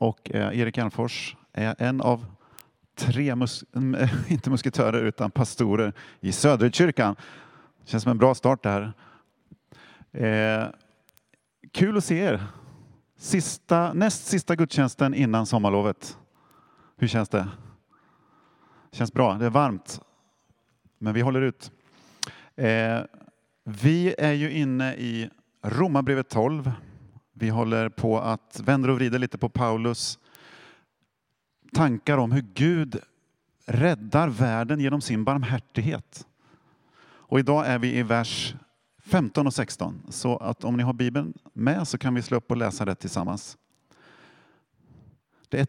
och 0.00 0.30
eh, 0.34 0.60
Erik 0.60 0.78
Alfors 0.78 1.36
är 1.52 1.74
en 1.78 2.00
av 2.00 2.26
tre, 2.94 3.34
mus 3.34 3.64
inte 4.28 4.50
musketörer, 4.50 5.04
utan 5.04 5.30
pastorer 5.30 5.92
i 6.20 6.32
Söderkyrkan. 6.32 7.16
Känns 7.84 8.02
som 8.02 8.10
en 8.10 8.18
bra 8.18 8.34
start 8.34 8.62
det 8.62 8.68
här. 8.68 8.92
Eh, 10.12 10.68
kul 11.72 11.96
att 11.96 12.04
se 12.04 12.18
er. 12.18 12.46
Sista, 13.16 13.92
näst 13.92 14.26
sista 14.26 14.56
gudstjänsten 14.56 15.14
innan 15.14 15.46
sommarlovet. 15.46 16.18
Hur 16.96 17.08
känns 17.08 17.28
det? 17.28 17.48
Känns 18.92 19.12
bra. 19.12 19.34
Det 19.34 19.46
är 19.46 19.50
varmt, 19.50 20.00
men 20.98 21.14
vi 21.14 21.20
håller 21.20 21.42
ut. 21.42 21.72
Eh, 22.56 23.00
vi 23.64 24.14
är 24.18 24.32
ju 24.32 24.52
inne 24.52 24.94
i 24.94 25.30
Romarbrevet 25.62 26.28
12. 26.28 26.72
Vi 27.40 27.48
håller 27.48 27.88
på 27.88 28.18
att 28.18 28.60
vända 28.64 28.90
och 28.90 28.96
vrida 28.96 29.18
lite 29.18 29.38
på 29.38 29.48
Paulus 29.48 30.18
tankar 31.72 32.18
om 32.18 32.32
hur 32.32 32.46
Gud 32.54 33.00
räddar 33.66 34.28
världen 34.28 34.80
genom 34.80 35.00
sin 35.00 35.24
barmhärtighet. 35.24 36.26
Och 37.02 37.38
idag 37.38 37.66
är 37.66 37.78
vi 37.78 37.98
i 37.98 38.02
vers 38.02 38.54
15 39.02 39.46
och 39.46 39.54
16. 39.54 40.02
Så 40.08 40.36
att 40.36 40.64
om 40.64 40.76
ni 40.76 40.82
har 40.82 40.92
Bibeln 40.92 41.34
med 41.52 41.88
så 41.88 41.98
kan 41.98 42.14
vi 42.14 42.22
slå 42.22 42.36
upp 42.36 42.50
och 42.50 42.56
läsa 42.56 42.84
det 42.84 42.94
tillsammans. 42.94 43.58
Det 45.48 45.60
är 45.60 45.66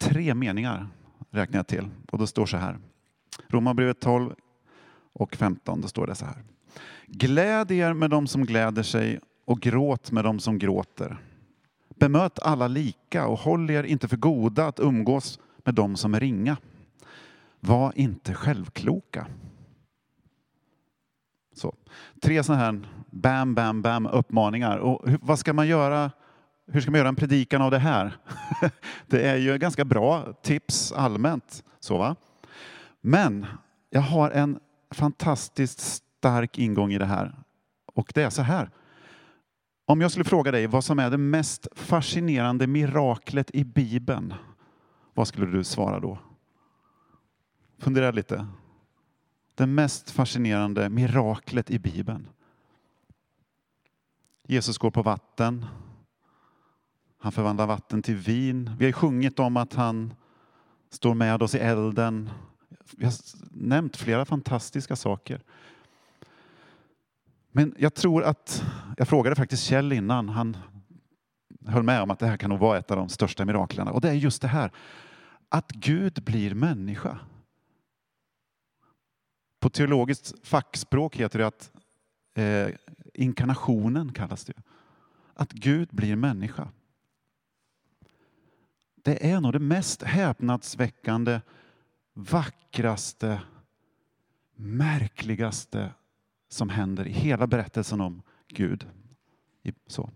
tre 0.00 0.34
meningar 0.34 0.88
räknar 1.30 1.58
jag 1.58 1.66
till 1.66 1.88
och 2.10 2.18
då 2.18 2.26
står 2.26 2.46
så 2.46 2.56
här. 2.56 2.78
Romarbrevet 3.48 4.00
12 4.00 4.34
och 5.12 5.36
15, 5.36 5.80
då 5.80 5.88
står 5.88 6.06
det 6.06 6.14
så 6.14 6.24
här. 6.24 6.42
Gläd 7.06 7.70
er 7.70 7.92
med 7.92 8.10
dem 8.10 8.26
som 8.26 8.44
gläder 8.44 8.82
sig 8.82 9.20
och 9.44 9.60
gråt 9.60 10.10
med 10.10 10.24
dem 10.24 10.40
som 10.40 10.58
gråter. 10.58 11.16
Bemöt 11.88 12.38
alla 12.38 12.68
lika 12.68 13.26
och 13.26 13.38
håll 13.38 13.70
er 13.70 13.84
inte 13.84 14.08
för 14.08 14.16
goda 14.16 14.66
att 14.66 14.80
umgås 14.80 15.38
med 15.64 15.74
dem 15.74 15.96
som 15.96 16.14
är 16.14 16.20
ringa. 16.20 16.56
Var 17.60 17.92
inte 17.96 18.34
självkloka. 18.34 19.26
Så. 21.54 21.74
Tre 22.22 22.42
sådana 22.42 22.62
här 22.62 22.88
bam, 23.10 23.54
bam, 23.54 23.82
bam 23.82 24.06
uppmaningar. 24.06 24.78
Och 24.78 25.10
hur, 25.10 25.18
vad 25.22 25.38
ska 25.38 25.52
man 25.52 25.68
göra? 25.68 26.10
Hur 26.66 26.80
ska 26.80 26.90
man 26.90 26.98
göra 26.98 27.08
en 27.08 27.16
predikan 27.16 27.62
av 27.62 27.70
det 27.70 27.78
här? 27.78 28.16
det 29.06 29.28
är 29.28 29.36
ju 29.36 29.58
ganska 29.58 29.84
bra 29.84 30.32
tips 30.42 30.92
allmänt. 30.92 31.64
Så 31.80 31.98
va? 31.98 32.16
Men 33.00 33.46
jag 33.90 34.00
har 34.00 34.30
en 34.30 34.58
fantastiskt 34.90 35.80
stark 35.80 36.58
ingång 36.58 36.92
i 36.92 36.98
det 36.98 37.06
här. 37.06 37.34
Och 37.94 38.12
det 38.14 38.22
är 38.22 38.30
så 38.30 38.42
här. 38.42 38.70
Om 39.92 40.00
jag 40.00 40.10
skulle 40.10 40.24
fråga 40.24 40.50
dig 40.50 40.66
vad 40.66 40.84
som 40.84 40.98
är 40.98 41.10
det 41.10 41.18
mest 41.18 41.68
fascinerande 41.72 42.66
miraklet 42.66 43.50
i 43.54 43.64
Bibeln, 43.64 44.34
vad 45.14 45.28
skulle 45.28 45.46
du 45.46 45.64
svara 45.64 46.00
då? 46.00 46.18
Fundera 47.78 48.10
lite. 48.10 48.46
Det 49.54 49.66
mest 49.66 50.10
fascinerande 50.10 50.88
miraklet 50.88 51.70
i 51.70 51.78
Bibeln. 51.78 52.28
Jesus 54.46 54.78
går 54.78 54.90
på 54.90 55.02
vatten. 55.02 55.66
Han 57.18 57.32
förvandlar 57.32 57.66
vatten 57.66 58.02
till 58.02 58.16
vin. 58.16 58.70
Vi 58.78 58.84
har 58.84 58.92
sjungit 58.92 59.38
om 59.38 59.56
att 59.56 59.74
han 59.74 60.14
står 60.90 61.14
med 61.14 61.42
oss 61.42 61.54
i 61.54 61.58
elden. 61.58 62.30
Vi 62.96 63.04
har 63.04 63.14
nämnt 63.50 63.96
flera 63.96 64.24
fantastiska 64.24 64.96
saker. 64.96 65.42
Men 67.54 67.74
jag 67.78 67.94
tror 67.94 68.24
att, 68.24 68.64
jag 68.96 69.08
frågade 69.08 69.36
faktiskt 69.36 69.64
Kjell 69.64 69.92
innan, 69.92 70.28
han 70.28 70.56
höll 71.66 71.82
med 71.82 72.02
om 72.02 72.10
att 72.10 72.18
det 72.18 72.26
här 72.26 72.36
kan 72.36 72.50
nog 72.50 72.58
vara 72.58 72.78
ett 72.78 72.90
av 72.90 72.96
de 72.96 73.08
största 73.08 73.44
miraklerna. 73.44 73.90
Och 73.92 74.00
det 74.00 74.08
är 74.08 74.14
just 74.14 74.42
det 74.42 74.48
här, 74.48 74.72
att 75.48 75.70
Gud 75.70 76.22
blir 76.24 76.54
människa. 76.54 77.18
På 79.60 79.70
teologiskt 79.70 80.46
fackspråk 80.46 81.16
heter 81.16 81.38
det 81.38 81.46
att 81.46 81.72
eh, 82.34 82.68
inkarnationen 83.14 84.12
kallas 84.12 84.44
det. 84.44 84.62
Att 85.34 85.52
Gud 85.52 85.88
blir 85.92 86.16
människa. 86.16 86.68
Det 88.94 89.30
är 89.30 89.40
nog 89.40 89.52
det 89.52 89.58
mest 89.58 90.02
häpnadsväckande, 90.02 91.40
vackraste, 92.14 93.40
märkligaste 94.54 95.90
som 96.52 96.68
händer 96.68 97.06
i 97.06 97.12
hela 97.12 97.46
berättelsen 97.46 98.00
om 98.00 98.22
Gud. 98.48 98.86
Så. 99.86 100.10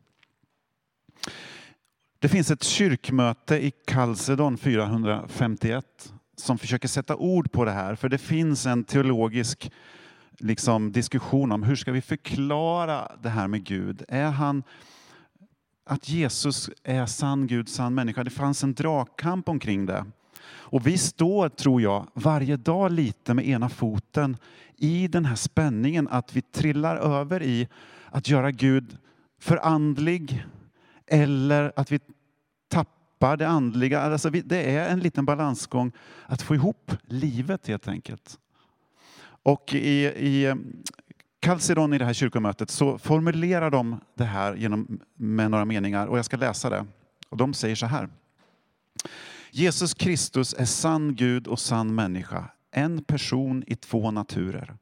Det 2.19 2.28
finns 2.28 2.50
ett 2.50 2.62
kyrkmöte 2.62 3.56
i 3.66 3.70
Kalsedon 3.70 4.58
451 4.58 6.12
som 6.36 6.58
försöker 6.58 6.88
sätta 6.88 7.16
ord 7.16 7.52
på 7.52 7.64
det 7.64 7.70
här. 7.70 7.94
För 7.94 8.08
det 8.08 8.19
finns 8.19 8.66
en 8.66 8.84
teologisk 8.84 9.72
liksom, 10.38 10.92
diskussion 10.92 11.52
om 11.52 11.62
hur 11.62 11.76
ska 11.76 11.92
vi 11.92 12.00
förklara 12.00 13.12
det 13.22 13.28
här 13.28 13.48
med 13.48 13.64
Gud. 13.64 14.04
Är 14.08 14.30
han 14.30 14.62
att 15.84 16.08
Jesus 16.08 16.70
är 16.82 17.06
sann 17.06 17.46
Gud, 17.46 17.69
sann 17.69 17.94
människa? 17.94 18.25
Det 18.25 18.30
fanns 18.30 18.62
en 18.62 18.75
dragkamp 18.75 19.48
omkring 19.48 19.86
det. 19.86 20.04
Och 20.69 20.87
vi 20.87 20.99
står, 20.99 21.49
tror 21.49 21.82
jag, 21.82 22.06
varje 22.15 22.56
dag 22.56 22.93
lite 22.93 23.34
med 23.34 23.49
ena 23.49 23.69
foten 23.69 24.37
i 24.77 25.09
den 25.09 25.25
här 25.25 25.37
spänningen 25.37 26.09
att 26.09 26.37
vi 26.37 26.43
trillar 26.43 26.97
över 26.97 27.43
i 27.43 27.69
att 28.10 28.28
göra 28.28 28.50
Gud 28.50 28.99
för 29.41 29.56
andlig 29.56 30.44
eller 31.06 31.72
att 31.76 31.93
vi 31.93 32.00
tappar 32.69 33.37
det 33.37 33.49
andliga. 33.49 34.00
Alltså 34.00 34.31
det 34.31 34.76
är 34.76 34.88
en 34.88 35.00
liten 35.00 35.25
balansgång 35.25 35.93
att 36.26 36.43
få 36.43 36.55
ihop 36.55 36.93
livet 37.05 37.66
helt 37.66 37.88
enkelt. 37.88 38.38
Och 39.43 39.75
i, 39.75 40.05
i 40.06 40.44
eh, 40.44 40.55
Calceron 41.41 41.94
i 41.94 41.99
det 41.99 42.05
här 42.05 42.12
kyrkomötet 42.12 42.71
så 42.71 42.99
formulerar 42.99 43.71
de 43.71 44.00
det 44.15 44.25
här 44.25 44.55
genom, 44.55 45.00
med 45.15 45.50
några 45.50 45.65
meningar 45.65 46.06
och 46.06 46.19
jag 46.19 46.25
ska 46.25 46.37
läsa 46.37 46.71
det. 46.71 46.87
Och 47.28 47.37
de 47.37 47.55
säger 47.55 47.76
så 47.76 47.87
här. 47.87 48.09
Jesus 49.56 49.94
Kristus 49.94 50.55
är 50.55 50.65
sann 50.65 51.15
Gud 51.15 51.47
och 51.47 51.59
sann 51.59 51.94
människa, 51.94 52.50
en 52.71 53.05
person 53.05 53.65
i 53.67 53.77
två 53.77 54.11
naturer. 54.11 54.77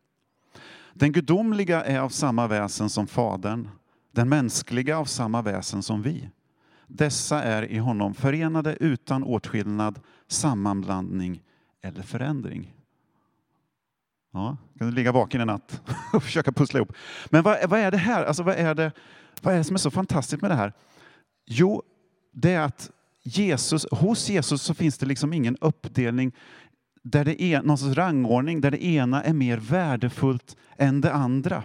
Den 0.94 1.12
gudomliga 1.12 1.84
är 1.84 2.00
av 2.00 2.08
samma 2.08 2.46
väsen 2.46 2.90
som 2.90 3.06
Fadern, 3.06 3.68
den 4.12 4.28
mänskliga 4.28 4.98
av 4.98 5.04
samma 5.04 5.42
väsen 5.42 5.82
som 5.82 6.02
vi. 6.02 6.30
Dessa 6.86 7.42
är 7.42 7.62
i 7.62 7.78
honom 7.78 8.14
förenade 8.14 8.76
utan 8.80 9.24
åtskillnad, 9.24 10.00
sammanblandning 10.28 11.42
eller 11.82 12.02
förändring. 12.02 12.74
Ja, 14.32 14.56
kan 14.78 14.86
du 14.86 14.94
ligga 14.94 15.12
vaken 15.12 15.40
en 15.40 15.46
natt 15.46 15.82
och 16.12 16.22
försöka 16.22 16.52
pussla 16.52 16.78
ihop. 16.78 16.92
Men 17.30 17.42
vad, 17.42 17.70
vad 17.70 17.80
är 17.80 17.90
det 17.90 17.98
här? 17.98 18.24
Alltså, 18.24 18.42
vad, 18.42 18.54
är 18.54 18.74
det, 18.74 18.92
vad 19.42 19.54
är 19.54 19.58
det 19.58 19.64
som 19.64 19.74
är 19.74 19.78
så 19.78 19.90
fantastiskt 19.90 20.42
med 20.42 20.50
det 20.50 20.56
här? 20.56 20.72
Jo, 21.46 21.82
det 22.32 22.52
är 22.52 22.60
att 22.60 22.90
Jesus, 23.24 23.86
hos 23.90 24.28
Jesus 24.28 24.62
så 24.62 24.74
finns 24.74 24.98
det 24.98 25.06
liksom 25.06 25.32
ingen 25.32 25.56
uppdelning 25.60 26.32
där 27.02 27.24
det 27.24 27.42
är 27.42 27.62
någon 27.62 27.78
sorts 27.78 27.96
rangordning 27.96 28.60
där 28.60 28.70
det 28.70 28.84
ena 28.84 29.22
är 29.22 29.32
mer 29.32 29.58
värdefullt 29.58 30.56
än 30.76 31.00
det 31.00 31.12
andra. 31.12 31.62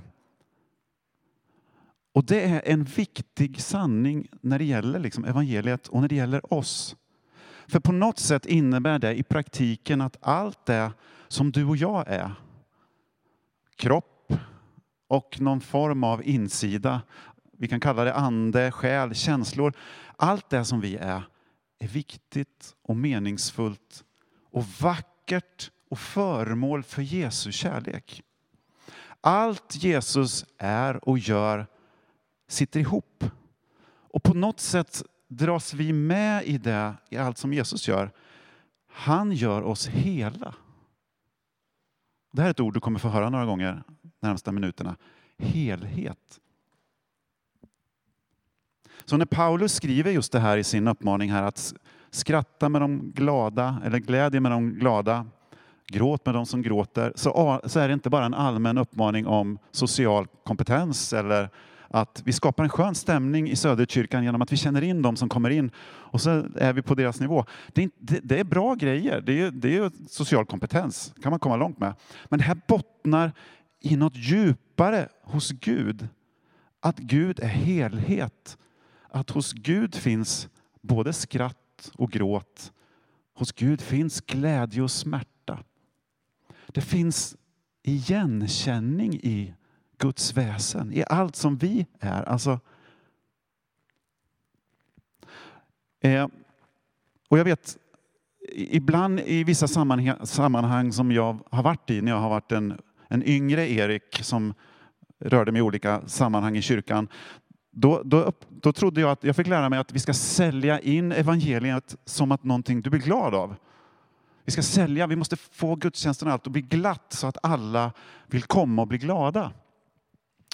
Och 2.14 2.25
det 2.25 2.42
är 2.42 2.62
en 2.66 2.84
viktig 2.84 3.62
sanning 3.62 4.28
när 4.42 4.59
det 4.59 4.66
gäller 4.66 5.00
liksom 5.00 5.25
evangeliet 5.25 5.88
och 5.88 6.02
när 6.02 6.08
det 6.08 6.16
gäller 6.16 6.53
oss. 6.53 6.96
För 7.68 7.80
på 7.80 7.91
något 7.91 8.20
sätt 8.20 8.46
innebär 8.46 9.00
det 9.00 9.16
i 9.16 9.24
praktiken 9.24 10.02
att 10.02 10.18
allt 10.22 10.66
det 10.66 10.91
som 11.28 11.52
du 11.52 11.66
och 11.66 11.78
jag 11.78 12.08
är, 12.08 12.31
kropp 13.76 14.34
och 15.08 15.41
någon 15.41 15.62
form 15.62 16.03
av 16.03 16.28
insida, 16.28 17.02
vi 17.58 17.68
kan 17.68 17.80
kalla 17.80 18.03
det 18.03 18.14
ande, 18.14 18.72
själ, 18.72 19.16
känslor, 19.16 19.74
allt 20.16 20.50
det 20.50 20.66
som 20.66 20.81
vi 20.81 20.96
är, 20.96 21.24
är 21.79 21.88
viktigt 21.88 22.75
och 22.81 22.96
meningsfullt 22.96 24.03
och 24.52 24.64
vackert 24.81 25.72
och 25.90 25.99
föremål 25.99 26.84
för 26.84 27.02
Jesu 27.02 27.52
kärlek. 27.52 28.23
Allt 29.22 29.76
Jesus 29.76 30.46
är 30.58 31.09
och 31.09 31.20
gör 31.20 31.67
sitter 32.47 32.79
ihop. 32.79 33.23
Och 34.11 34.23
på 34.23 34.34
något 34.34 34.59
sätt 34.59 35.03
dras 35.28 35.73
vi 35.73 35.93
med 35.93 36.46
i 36.46 36.58
det, 36.58 36.93
i 37.09 37.17
allt 37.17 37.37
som 37.37 37.53
Jesus 37.53 37.87
gör. 37.87 38.11
Han 38.87 39.31
gör 39.31 39.61
oss 39.61 39.87
hela. 39.87 40.55
Det 42.31 42.41
här 42.41 42.47
är 42.47 42.52
ett 42.52 42.59
ord 42.59 42.73
du 42.73 42.79
kommer 42.79 42.99
få 42.99 43.08
höra 43.08 43.29
några 43.29 43.46
gånger 43.46 43.84
de 44.02 44.11
närmsta 44.20 44.52
minuterna. 44.52 44.96
Helhet. 45.37 46.40
Så 49.09 49.17
när 49.17 49.26
Paulus 49.26 49.73
skriver 49.73 50.11
just 50.11 50.32
det 50.32 50.40
här 50.40 50.58
i 50.58 50.64
sin 50.64 50.88
uppmaning 50.88 51.32
här 51.32 51.44
att 51.44 51.73
skratta 52.11 52.70
med 52.70 52.82
de 52.82 53.11
glada, 53.11 53.82
eller 53.85 54.00
glädje 54.00 54.40
med 54.40 54.52
de 54.52 54.73
glada, 54.73 55.26
gråt 55.88 56.26
med 56.26 56.35
de 56.35 56.46
som 56.46 56.61
gråter, 56.61 57.14
så, 57.16 57.61
så 57.66 57.79
är 57.79 57.88
det 57.88 57.94
inte 57.94 58.09
bara 58.09 58.26
en 58.26 58.34
allmän 58.34 58.78
uppmaning 58.78 59.28
om 59.28 59.59
social 59.72 60.28
kompetens 60.44 61.14
eller 61.14 61.50
att 61.88 62.22
vi 62.26 62.34
skapar 62.34 62.64
en 62.64 62.70
skön 62.70 62.96
stämning 62.96 63.50
i 63.50 63.56
Söderkyrkan 63.56 64.23
genom 64.23 64.41
att 64.41 64.52
vi 64.52 64.58
känner 64.58 64.82
in 64.82 65.02
de 65.02 65.16
som 65.16 65.29
kommer 65.29 65.50
in 65.50 65.72
och 65.88 66.22
så 66.22 66.46
är 66.55 66.73
vi 66.73 66.82
på 66.82 66.96
deras 66.96 67.20
nivå. 67.20 67.46
Det 67.73 67.84
är, 67.84 67.90
det, 67.97 68.20
det 68.23 68.40
är 68.40 68.44
bra 68.44 68.76
grejer, 68.76 69.22
det 69.22 69.41
är, 69.41 69.52
det 69.52 69.78
är 69.78 69.91
social 70.09 70.46
kompetens, 70.46 71.14
kan 71.22 71.29
man 71.29 71.40
komma 71.40 71.55
långt 71.55 71.79
med. 71.79 71.94
Men 72.26 72.40
det 72.40 72.46
här 72.46 72.62
bottnar 72.67 73.32
i 73.82 73.96
något 73.96 74.16
djupare 74.16 75.09
hos 75.23 75.52
Gud. 75.52 76.08
Att 76.82 76.97
Gud 76.97 77.40
är 77.40 77.47
helhet. 77.47 78.58
Att 79.11 79.29
hos 79.29 79.53
Gud 79.53 79.96
finns 79.96 80.50
både 80.82 81.14
skratt 81.14 81.91
och 81.96 82.11
gråt. 82.11 82.73
Hos 83.34 83.52
Gud 83.52 83.82
finns 83.82 84.22
glädje 84.22 84.82
och 84.82 84.91
smärta. 84.91 85.64
Det 86.67 86.82
finns 86.82 87.35
igenkänning 87.84 89.14
i 89.14 89.53
Guds 89.97 90.38
väsen, 90.38 90.94
i 90.94 91.03
allt 91.08 91.35
som 91.35 91.58
vi 91.58 91.85
är. 92.00 92.23
Alltså, 92.23 92.59
eh, 96.02 96.28
och 97.29 97.40
jag 97.40 97.46
vet, 97.46 97.78
ibland 98.52 99.20
i 99.20 99.44
vissa 99.44 99.67
sammanhang, 99.67 100.26
sammanhang 100.26 100.91
som 100.91 101.12
jag 101.12 101.40
har 101.52 101.64
varit 101.64 101.90
i, 101.90 102.02
när 102.02 102.12
jag 102.12 102.20
har 102.20 102.29
varit 102.29 102.52
en, 102.52 102.79
en 103.08 103.23
yngre 103.23 103.70
Erik 103.70 104.20
som 104.22 104.53
rörde 105.20 105.52
mig 105.52 105.59
i 105.59 105.62
olika 105.62 106.08
sammanhang 106.08 106.58
i 106.58 106.62
kyrkan, 106.62 107.08
då, 107.79 108.02
då, 108.05 108.31
då 108.49 108.73
trodde 108.73 109.02
jag 109.02 109.11
att 109.11 109.23
jag 109.23 109.35
fick 109.35 109.47
lära 109.47 109.70
mig 109.70 109.79
att 109.79 109.91
vi 109.91 109.99
ska 109.99 110.14
sälja 110.14 110.79
in 110.79 111.11
evangeliet 111.11 111.96
som 112.05 112.31
att 112.31 112.43
någonting 112.43 112.81
du 112.81 112.90
blir 112.90 112.99
glad 112.99 113.35
av. 113.35 113.55
Vi 114.46 114.52
ska 114.52 114.61
sälja, 114.61 115.08
vi 115.08 115.16
måste 115.16 115.35
få 115.35 115.76
gudstjänsten 115.76 116.28
och 116.28 116.34
allt 116.34 116.47
att 116.47 116.53
bli 116.53 116.61
glatt 116.61 117.05
så 117.09 117.28
att 117.28 117.37
alla 117.43 117.91
vill 118.28 118.43
komma 118.43 118.81
och 118.81 118.87
bli 118.87 118.97
glada. 118.97 119.52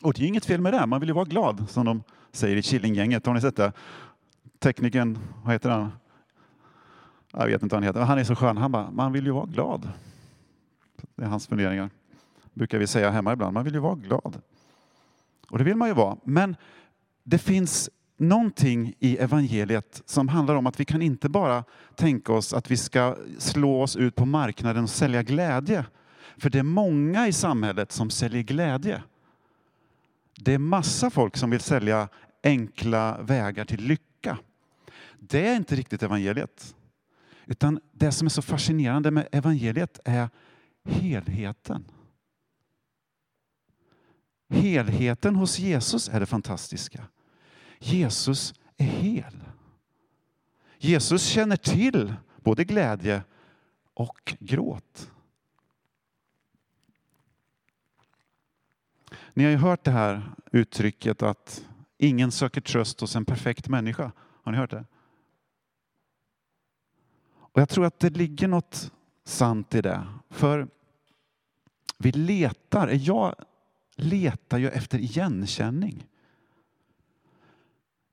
Och 0.03 0.13
det 0.13 0.23
är 0.23 0.27
inget 0.27 0.45
fel 0.45 0.61
med 0.61 0.73
det, 0.73 0.85
man 0.85 0.99
vill 0.99 1.09
ju 1.09 1.15
vara 1.15 1.25
glad 1.25 1.69
som 1.69 1.85
de 1.85 2.03
säger 2.31 2.55
i 2.55 2.61
Killinggänget. 2.61 3.25
Har 3.25 3.33
ni 3.33 3.41
sett 3.41 3.55
det? 3.55 3.71
Teknikern, 4.59 5.17
vad 5.43 5.53
heter 5.53 5.69
han? 5.69 5.91
Jag 7.31 7.45
vet 7.45 7.63
inte 7.63 7.75
vad 7.75 7.83
han 7.83 7.87
heter. 7.87 8.01
Han 8.01 8.19
är 8.19 8.23
så 8.23 8.35
skön. 8.35 8.57
Han 8.57 8.71
bara, 8.71 8.91
man 8.91 9.11
vill 9.11 9.25
ju 9.25 9.31
vara 9.31 9.45
glad. 9.45 9.89
Det 11.15 11.23
är 11.23 11.27
hans 11.27 11.47
funderingar. 11.47 11.89
Brukar 12.53 12.77
vi 12.77 12.87
säga 12.87 13.11
hemma 13.11 13.33
ibland. 13.33 13.53
Man 13.53 13.63
vill 13.63 13.73
ju 13.73 13.79
vara 13.79 13.95
glad. 13.95 14.41
Och 15.49 15.57
det 15.57 15.63
vill 15.63 15.75
man 15.75 15.87
ju 15.87 15.93
vara. 15.93 16.17
Men 16.23 16.55
det 17.25 17.37
finns 17.37 17.89
någonting 18.17 18.93
i 18.99 19.17
evangeliet 19.17 20.01
som 20.05 20.27
handlar 20.27 20.55
om 20.55 20.67
att 20.67 20.79
vi 20.79 20.85
kan 20.85 21.01
inte 21.01 21.29
bara 21.29 21.63
tänka 21.95 22.33
oss 22.33 22.53
att 22.53 22.71
vi 22.71 22.77
ska 22.77 23.17
slå 23.37 23.81
oss 23.81 23.95
ut 23.95 24.15
på 24.15 24.25
marknaden 24.25 24.83
och 24.83 24.89
sälja 24.89 25.23
glädje. 25.23 25.85
För 26.37 26.49
det 26.49 26.59
är 26.59 26.63
många 26.63 27.27
i 27.27 27.33
samhället 27.33 27.91
som 27.91 28.09
säljer 28.09 28.43
glädje. 28.43 29.03
Det 30.35 30.53
är 30.53 30.57
massa 30.57 31.09
folk 31.09 31.37
som 31.37 31.49
vill 31.49 31.59
sälja 31.59 32.09
enkla 32.43 33.21
vägar 33.21 33.65
till 33.65 33.83
lycka. 33.83 34.37
Det 35.19 35.47
är 35.47 35.55
inte 35.55 35.75
riktigt 35.75 36.03
evangeliet. 36.03 36.75
Utan 37.45 37.79
det 37.91 38.11
som 38.11 38.25
är 38.25 38.29
så 38.29 38.41
fascinerande 38.41 39.11
med 39.11 39.27
evangeliet 39.31 39.99
är 40.05 40.29
helheten. 40.83 41.85
Helheten 44.49 45.35
hos 45.35 45.59
Jesus 45.59 46.09
är 46.09 46.19
det 46.19 46.25
fantastiska. 46.25 47.03
Jesus 47.79 48.53
är 48.77 48.85
hel. 48.85 49.43
Jesus 50.77 51.25
känner 51.25 51.57
till 51.57 52.13
både 52.37 52.63
glädje 52.63 53.23
och 53.93 54.35
gråt. 54.39 55.11
Ni 59.33 59.43
har 59.43 59.51
ju 59.51 59.57
hört 59.57 59.83
det 59.83 59.91
här 59.91 60.31
uttrycket 60.51 61.21
att 61.21 61.65
ingen 61.97 62.31
söker 62.31 62.61
tröst 62.61 63.01
hos 63.01 63.15
en 63.15 63.25
perfekt 63.25 63.67
människa. 63.67 64.11
Har 64.43 64.51
ni 64.51 64.57
hört 64.57 64.71
det? 64.71 64.85
Och 67.55 67.61
jag 67.61 67.69
tror 67.69 67.85
att 67.85 67.99
det 67.99 68.09
ligger 68.09 68.47
något 68.47 68.91
sant 69.23 69.75
i 69.75 69.81
det. 69.81 70.07
För 70.29 70.67
vi 71.97 72.11
letar, 72.11 72.87
jag 72.87 73.35
letar 73.95 74.57
ju 74.57 74.69
efter 74.69 74.99
igenkänning. 74.99 76.07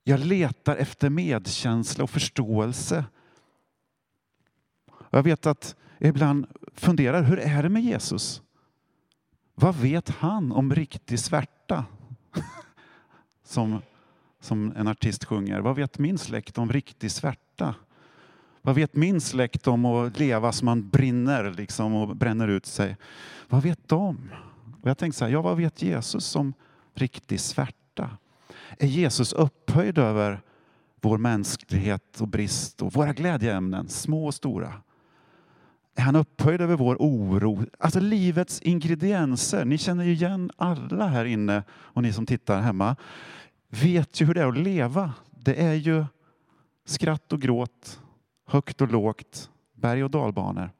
Jag 0.03 0.19
letar 0.19 0.75
efter 0.75 1.09
medkänsla 1.09 2.03
och 2.03 2.09
förståelse. 2.09 3.05
Jag 5.09 5.23
vet 5.23 5.45
att 5.45 5.75
jag 5.97 6.09
ibland 6.09 6.45
funderar, 6.75 7.23
hur 7.23 7.39
är 7.39 7.63
det 7.63 7.69
med 7.69 7.83
Jesus? 7.83 8.41
Vad 9.55 9.75
vet 9.75 10.09
han 10.09 10.51
om 10.51 10.75
riktig 10.75 11.19
svärta? 11.19 11.85
Som, 13.43 13.81
som 14.39 14.73
en 14.75 14.87
artist 14.87 15.25
sjunger. 15.25 15.59
Vad 15.59 15.75
vet 15.75 15.99
min 15.99 16.17
släkt 16.17 16.57
om 16.57 16.71
riktig 16.71 17.11
svärta? 17.11 17.75
Vad 18.61 18.75
vet 18.75 18.95
min 18.95 19.21
släkt 19.21 19.67
om 19.67 19.85
att 19.85 20.19
leva 20.19 20.51
som 20.51 20.65
man 20.65 20.89
brinner 20.89 21.53
liksom 21.57 21.95
och 21.95 22.15
bränner 22.15 22.47
ut 22.47 22.65
sig? 22.65 22.97
Vad 23.49 23.63
vet 23.63 23.87
de? 23.87 24.31
Och 24.81 24.89
jag 24.89 24.97
tänkte 24.97 25.19
så 25.19 25.25
här, 25.25 25.31
ja 25.31 25.41
vad 25.41 25.57
vet 25.57 25.81
Jesus 25.81 26.35
om 26.35 26.53
riktig 26.93 27.39
svärta? 27.39 28.17
Är 28.79 28.87
Jesus 28.87 29.33
upphöjd 29.33 29.97
över 29.97 30.41
vår 31.01 31.17
mänsklighet 31.17 32.21
och 32.21 32.27
brist 32.27 32.81
och 32.81 32.93
våra 32.93 33.13
glädjeämnen, 33.13 33.89
små 33.89 34.25
och 34.25 34.33
stora? 34.33 34.73
Är 35.95 36.01
han 36.01 36.15
upphöjd 36.15 36.61
över 36.61 36.75
vår 36.75 36.95
oro? 36.99 37.65
Alltså 37.79 37.99
livets 37.99 38.61
ingredienser. 38.61 39.65
Ni 39.65 39.77
känner 39.77 40.03
ju 40.03 40.11
igen 40.11 40.51
alla 40.55 41.07
här 41.07 41.25
inne 41.25 41.63
och 41.71 42.01
ni 42.01 42.13
som 42.13 42.25
tittar 42.25 42.61
hemma 42.61 42.95
vet 43.81 44.21
ju 44.21 44.25
hur 44.25 44.33
det 44.33 44.41
är 44.41 44.47
att 44.47 44.57
leva. 44.57 45.13
Det 45.31 45.61
är 45.61 45.73
ju 45.73 46.05
skratt 46.85 47.33
och 47.33 47.41
gråt, 47.41 47.99
högt 48.45 48.81
och 48.81 48.91
lågt, 48.91 49.49
berg 49.73 50.03
och 50.03 50.11
dalbanor. 50.11 50.71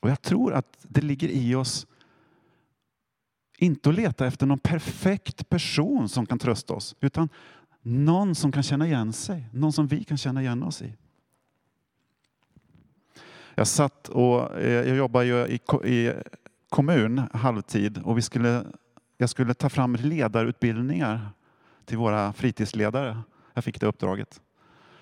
Och 0.00 0.10
jag 0.10 0.22
tror 0.22 0.54
att 0.54 0.78
det 0.82 1.00
ligger 1.00 1.28
i 1.28 1.54
oss 1.54 1.86
inte 3.58 3.88
att 3.88 3.94
leta 3.94 4.26
efter 4.26 4.46
någon 4.46 4.58
perfekt 4.58 5.48
person 5.48 6.08
som 6.08 6.26
kan 6.26 6.38
trösta 6.38 6.74
oss, 6.74 6.96
utan 7.00 7.28
någon 7.82 8.34
som 8.34 8.52
kan 8.52 8.62
känna 8.62 8.86
igen 8.86 9.12
sig, 9.12 9.48
någon 9.52 9.72
som 9.72 9.86
vi 9.86 10.04
kan 10.04 10.18
känna 10.18 10.42
igen 10.42 10.62
oss 10.62 10.82
i. 10.82 10.94
Jag 13.54 13.66
satt 13.66 14.08
och 14.08 14.60
eh, 14.60 14.88
jag 14.88 14.96
jobbar 14.96 15.22
ju 15.22 15.46
i, 15.46 15.60
i 15.84 16.12
kommun 16.68 17.22
halvtid 17.32 17.98
och 18.04 18.18
vi 18.18 18.22
skulle, 18.22 18.64
jag 19.18 19.30
skulle 19.30 19.54
ta 19.54 19.68
fram 19.68 19.94
ledarutbildningar 19.94 21.28
till 21.84 21.98
våra 21.98 22.32
fritidsledare. 22.32 23.18
Jag 23.54 23.64
fick 23.64 23.80
det 23.80 23.86
uppdraget. 23.86 24.40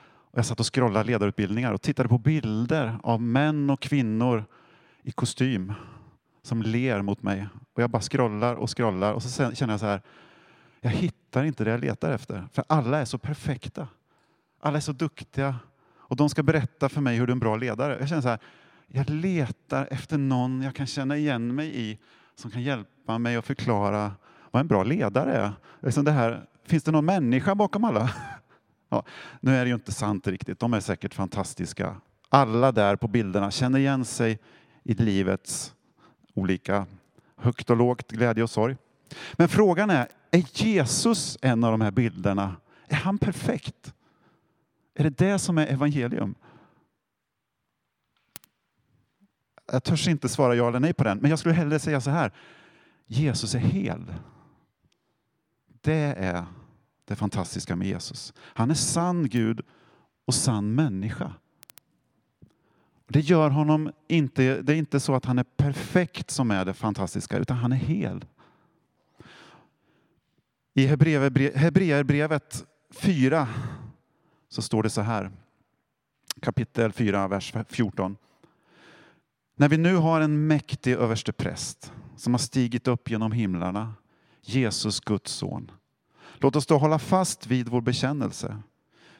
Och 0.05 0.39
jag 0.39 0.47
satt 0.47 0.61
och 0.61 0.75
scrollade 0.75 1.05
ledarutbildningar 1.05 1.73
och 1.73 1.83
tittade 1.83 2.09
på 2.09 2.19
bilder 2.19 2.99
av 3.03 3.23
män 3.23 3.71
och 3.71 3.81
kvinnor 3.81 4.45
i 5.03 5.13
kostym 5.13 5.73
som 6.45 6.63
ler 6.63 7.03
mot 7.03 7.23
mig. 7.23 7.49
Och 7.73 7.83
jag 7.83 7.91
bara 7.91 8.03
scrollar 8.03 8.55
och 8.55 8.77
scrollar 8.77 9.13
och 9.13 9.23
så 9.23 9.55
känner 9.55 9.73
jag 9.73 9.81
så 9.81 9.87
här, 9.87 10.03
jag 10.81 10.91
hittar 10.91 11.45
inte 11.45 11.65
det 11.65 11.71
jag 11.71 11.81
letar 11.81 12.13
efter. 12.13 12.49
För 12.53 12.65
alla 12.67 12.99
är 12.99 13.05
så 13.05 13.19
perfekta. 13.19 13.89
Alla 14.61 14.77
är 14.77 14.81
så 14.81 14.93
duktiga 14.93 15.57
och 15.97 16.17
de 16.17 16.29
ska 16.29 16.43
berätta 16.43 16.89
för 16.89 17.01
mig 17.01 17.17
hur 17.17 17.27
du 17.27 17.31
är 17.31 17.35
en 17.35 17.39
bra 17.39 17.57
ledare. 17.57 17.97
Jag 18.01 18.09
känner 18.09 18.23
så 18.23 18.29
här, 18.29 18.39
jag 18.87 19.11
letar 19.11 19.89
efter 19.91 20.19
någon 20.19 20.63
jag 20.63 20.75
kan 20.75 20.87
känna 20.87 21.17
igen 21.17 21.55
mig 21.55 21.81
i 21.81 21.99
som 22.35 22.51
kan 22.51 22.63
hjälpa 22.63 23.19
mig 23.19 23.37
att 23.37 23.45
förklara 23.45 24.13
vad 24.51 24.61
en 24.61 24.69
bra 24.69 24.85
ledare 24.85 25.33
är. 25.33 25.53
Liksom 25.81 26.05
det 26.05 26.13
här, 26.13 26.47
finns 26.67 26.83
det 26.83 26.91
någon 26.91 27.05
människa 27.05 27.55
bakom 27.55 27.85
alla? 27.85 28.11
Ja, 28.89 29.05
nu 29.41 29.57
är 29.57 29.65
det 29.65 29.69
ju 29.69 29.75
inte 29.75 29.93
sant 29.93 30.27
riktigt, 30.27 30.59
de 30.59 30.75
är 30.75 30.81
säkert 30.81 31.15
fantastiska. 31.15 31.97
Alla 32.29 32.73
där 32.73 32.97
på 32.97 33.09
bilderna 33.09 33.51
känner 33.51 33.79
igen 33.79 34.05
sig 34.05 34.39
i 34.83 34.95
livets 34.95 35.75
olika 36.35 36.87
högt 37.37 37.71
och 37.71 37.77
lågt, 37.77 38.13
glädje 38.13 38.43
och 38.43 38.51
sorg. 38.51 38.77
Men 39.33 39.49
frågan 39.49 39.91
är, 39.91 40.09
är 40.31 40.45
Jesus 40.65 41.39
en 41.43 41.65
av 41.65 41.71
de 41.71 41.81
här 41.81 41.91
bilderna? 41.91 42.57
Är 42.89 42.97
han 42.97 43.19
perfekt? 43.19 43.95
Är 44.95 45.05
det 45.05 45.19
det 45.19 45.39
som 45.39 45.59
är 45.59 45.67
evangelium? 45.67 46.35
Jag 49.73 49.85
törs 49.85 50.09
inte 50.09 50.29
svara 50.29 50.55
ja 50.55 50.69
eller 50.69 50.81
nej 50.81 50.93
på 50.93 51.05
den, 51.05 51.19
men 51.19 51.31
jag 51.31 51.39
skulle 51.39 51.55
hellre 51.55 51.79
säga 51.79 52.01
så 52.01 52.11
här. 52.11 52.33
Jesus 53.07 53.55
är 53.55 53.59
hel. 53.59 54.15
Det 55.81 56.15
är 56.19 56.45
det 57.05 57.17
fantastiska 57.17 57.77
med 57.77 57.89
Jesus. 57.89 58.33
Han 58.39 58.71
är 58.71 58.75
sann 58.75 59.29
Gud 59.29 59.61
och 60.25 60.35
sann 60.35 60.75
människa. 60.75 61.33
Det 63.15 63.21
gör 63.21 63.51
honom 63.51 63.93
inte, 64.09 64.63
det 64.63 64.73
är 64.73 64.77
inte 64.77 65.01
så 65.01 65.15
att 65.15 65.25
han 65.25 65.39
är 65.39 65.45
perfekt 65.45 66.31
som 66.31 66.51
är 66.51 66.65
det 66.65 66.75
fantastiska, 66.75 67.39
utan 67.39 67.57
han 67.57 67.73
är 67.73 67.77
hel. 67.77 68.25
I 70.75 70.87
Hebreerbrevet 70.87 72.67
4 72.91 73.49
så 74.49 74.63
står 74.63 74.83
det 74.83 74.91
så 74.91 75.01
här, 75.01 75.31
kapitel 76.43 76.93
4, 76.93 77.29
vers 77.29 77.55
14. 77.69 78.17
När 79.57 79.69
vi 79.69 79.79
nu 79.79 79.97
har 79.97 80.21
en 80.21 80.47
mäktig 80.47 80.93
överstepräst 80.93 81.93
som 82.17 82.35
har 82.35 82.39
stigit 82.39 82.89
upp 82.89 83.11
genom 83.11 83.33
himlarna, 83.33 83.95
Jesus 84.43 85.01
Guds 85.01 85.33
son. 85.33 85.71
Låt 86.39 86.57
oss 86.57 86.67
då 86.67 86.79
hålla 86.79 86.99
fast 86.99 87.47
vid 87.47 87.69
vår 87.69 87.81
bekännelse. 87.81 88.57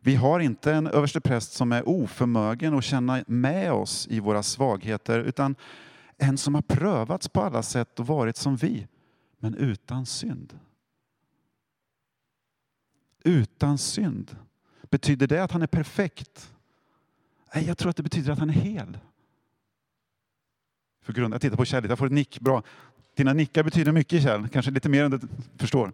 Vi 0.05 0.15
har 0.15 0.41
inte 0.41 0.73
en 0.73 0.87
överstepräst 0.87 1.53
som 1.53 1.73
är 1.73 1.89
oförmögen 1.89 2.75
att 2.75 2.85
känna 2.85 3.25
med 3.27 3.73
oss 3.73 4.07
i 4.11 4.21
våra 4.21 4.43
svagheter, 4.43 5.21
utan 5.21 5.57
en 6.19 6.39
som 6.39 6.55
har 6.55 6.63
prövats 6.63 7.29
på 7.29 7.41
alla 7.43 7.63
sätt 7.63 8.01
och 8.01 8.07
varit 8.07 8.37
som 8.37 8.57
vi, 8.57 8.87
men 9.39 9.55
utan 9.55 10.07
synd. 10.07 10.59
Utan 13.25 13.79
synd. 13.79 14.37
Betyder 14.91 15.27
det 15.27 15.45
att 15.45 15.53
han 15.53 15.63
är 15.63 15.67
perfekt? 15.67 16.55
Nej, 17.55 17.65
jag 17.67 17.79
tror 17.79 17.91
att 17.91 17.97
det 17.97 18.03
betyder 18.03 18.33
att 18.33 18.39
han 18.39 18.51
är 18.51 18.55
hel. 18.55 18.99
För 21.03 21.13
grund, 21.13 21.35
jag 21.35 21.41
tittar 21.41 21.57
på 21.57 21.65
Kjell, 21.65 21.89
jag 21.89 21.99
får 21.99 22.07
ett 22.07 22.13
nick. 22.13 22.41
Bra. 22.41 22.63
Dina 23.15 23.33
nickar 23.33 23.63
betyder 23.63 23.93
mycket 23.93 24.23
Kjell, 24.23 24.49
kanske 24.49 24.71
lite 24.71 24.89
mer 24.89 25.05
än 25.05 25.11
du 25.11 25.21
förstår. 25.57 25.93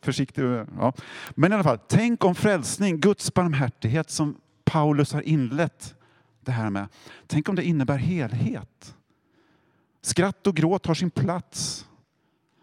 Försiktig. 0.00 0.42
Ja. 0.78 0.92
Men 1.30 1.52
i 1.52 1.54
alla 1.54 1.64
fall, 1.64 1.78
tänk 1.88 2.24
om 2.24 2.34
frälsning, 2.34 3.00
Guds 3.00 3.34
barmhärtighet 3.34 4.10
som 4.10 4.36
Paulus 4.64 5.12
har 5.12 5.22
inlett 5.22 5.94
det 6.40 6.52
här 6.52 6.70
med. 6.70 6.88
Tänk 7.26 7.48
om 7.48 7.56
det 7.56 7.64
innebär 7.64 7.98
helhet. 7.98 8.96
Skratt 10.02 10.46
och 10.46 10.56
gråt 10.56 10.86
har 10.86 10.94
sin 10.94 11.10
plats. 11.10 11.86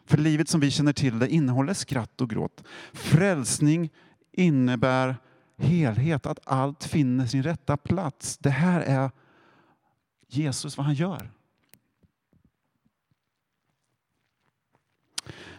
För 0.06 0.18
livet 0.18 0.50
som 0.50 0.60
vi 0.60 0.72
känner 0.72 0.94
till 0.94 1.20
det 1.20 1.30
innehåller 1.30 1.74
skratt 1.74 2.22
och 2.22 2.30
gråt. 2.30 2.64
Frälsning 2.94 3.90
innebär 4.32 5.16
helhet, 5.58 6.26
att 6.26 6.40
allt 6.44 6.84
finner 6.84 7.26
sin 7.26 7.44
rätta 7.44 7.78
plats. 7.78 8.38
Det 8.38 8.50
här 8.50 8.82
är 8.82 9.12
Jesus, 10.28 10.78
vad 10.78 10.86
han 10.86 10.96
gör. 10.96 11.32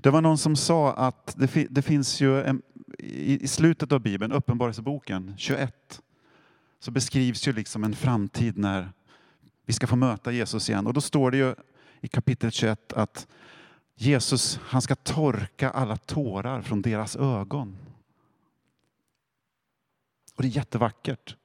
Det 0.02 0.10
var 0.10 0.20
någon 0.20 0.38
som 0.38 0.56
sa 0.56 0.92
att 0.92 1.34
det, 1.36 1.66
det 1.70 1.82
finns 1.82 2.20
ju 2.20 2.42
en, 2.42 2.62
i, 2.98 3.44
i 3.44 3.48
slutet 3.48 3.92
av 3.92 4.00
Bibeln, 4.00 4.32
Uppenbarelseboken 4.32 5.34
21, 5.36 6.02
så 6.78 6.90
beskrivs 6.90 7.48
ju 7.48 7.52
liksom 7.52 7.84
en 7.84 7.94
framtid 7.94 8.58
när 8.58 8.92
vi 9.66 9.72
ska 9.72 9.86
få 9.86 9.96
möta 9.96 10.32
Jesus 10.32 10.70
igen. 10.70 10.86
Och 10.86 10.92
då 10.92 11.00
står 11.00 11.30
det 11.30 11.36
ju 11.36 11.54
i 12.00 12.08
kapitel 12.08 12.50
21 12.50 12.92
att 12.92 13.26
Jesus 13.94 14.60
han 14.62 14.82
ska 14.82 14.94
torka 14.94 15.70
alla 15.70 15.96
tårar 15.96 16.62
från 16.62 16.82
deras 16.82 17.16
ögon. 17.16 17.76
Och 20.34 20.42
det 20.42 20.48
är 20.48 20.56
jättevackert. 20.56 21.36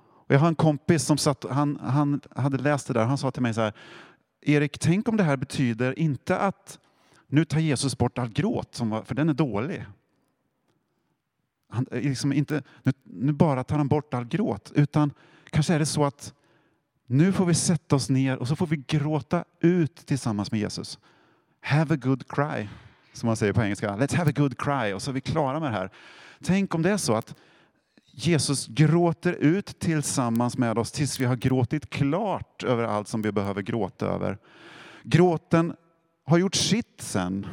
Och 0.00 0.34
jag 0.34 0.38
har 0.38 0.48
en 0.48 0.54
kompis 0.54 1.04
som 1.04 1.18
satt, 1.18 1.44
han, 1.50 1.78
han 1.82 2.20
hade 2.36 2.58
läst 2.58 2.86
det 2.86 2.94
där. 2.94 3.04
Han 3.04 3.18
sa 3.18 3.30
till 3.30 3.42
mig 3.42 3.54
så 3.54 3.60
här, 3.60 3.72
Erik, 4.40 4.78
tänk 4.78 5.08
om 5.08 5.16
det 5.16 5.24
här 5.24 5.36
betyder 5.36 5.98
inte 5.98 6.38
att 6.38 6.78
nu 7.28 7.44
tar 7.44 7.58
Jesus 7.58 7.98
bort 7.98 8.18
all 8.18 8.28
gråt, 8.28 8.74
som 8.74 8.90
var, 8.90 9.02
för 9.02 9.14
den 9.14 9.28
är 9.28 9.34
dålig. 9.34 9.84
Han, 11.68 11.86
eh, 11.90 12.02
liksom 12.02 12.32
inte, 12.32 12.62
nu, 12.82 12.92
nu 13.04 13.32
bara 13.32 13.64
tar 13.64 13.76
han 13.76 13.88
bort 13.88 14.14
all 14.14 14.24
gråt, 14.24 14.72
utan 14.74 15.12
kanske 15.50 15.74
är 15.74 15.78
det 15.78 15.86
så 15.86 16.04
att 16.04 16.34
nu 17.06 17.32
får 17.32 17.46
vi 17.46 17.54
sätta 17.54 17.96
oss 17.96 18.10
ner 18.10 18.36
och 18.36 18.48
så 18.48 18.56
får 18.56 18.66
vi 18.66 18.76
gråta 18.76 19.44
ut 19.60 20.06
tillsammans 20.06 20.52
med 20.52 20.60
Jesus. 20.60 20.98
Have 21.60 21.94
a 21.94 21.98
good 22.02 22.28
cry, 22.28 22.68
som 23.12 23.26
man 23.26 23.36
säger 23.36 23.52
på 23.52 23.62
engelska. 23.62 23.96
Let's 23.96 24.16
have 24.16 24.30
a 24.30 24.34
good 24.36 24.58
cry, 24.58 24.92
och 24.92 25.02
så 25.02 25.10
är 25.10 25.14
vi 25.14 25.20
klara 25.20 25.60
med 25.60 25.72
det 25.72 25.76
här. 25.76 25.90
Tänk 26.42 26.74
om 26.74 26.82
det 26.82 26.90
är 26.90 26.96
så 26.96 27.14
att 27.14 27.34
Jesus 28.04 28.66
gråter 28.66 29.32
ut 29.32 29.78
tillsammans 29.78 30.58
med 30.58 30.78
oss 30.78 30.92
tills 30.92 31.20
vi 31.20 31.24
har 31.24 31.36
gråtit 31.36 31.90
klart 31.90 32.64
över 32.64 32.84
allt 32.84 33.08
som 33.08 33.22
vi 33.22 33.32
behöver 33.32 33.62
gråta 33.62 34.06
över. 34.06 34.38
Gråten 35.02 35.74
har 36.28 36.38
gjort 36.38 36.54
sitt 36.54 37.00
sen 37.00 37.46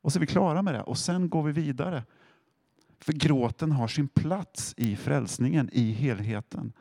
och 0.00 0.12
så 0.12 0.18
är 0.18 0.20
vi 0.20 0.26
klara 0.26 0.62
med 0.62 0.74
det 0.74 0.82
och 0.82 0.98
sen 0.98 1.28
går 1.28 1.42
vi 1.42 1.52
vidare. 1.52 2.04
För 2.98 3.12
gråten 3.12 3.72
har 3.72 3.88
sin 3.88 4.08
plats 4.08 4.74
i 4.76 4.96
frälsningen, 4.96 5.70
i 5.72 5.92
helheten. 5.92 6.72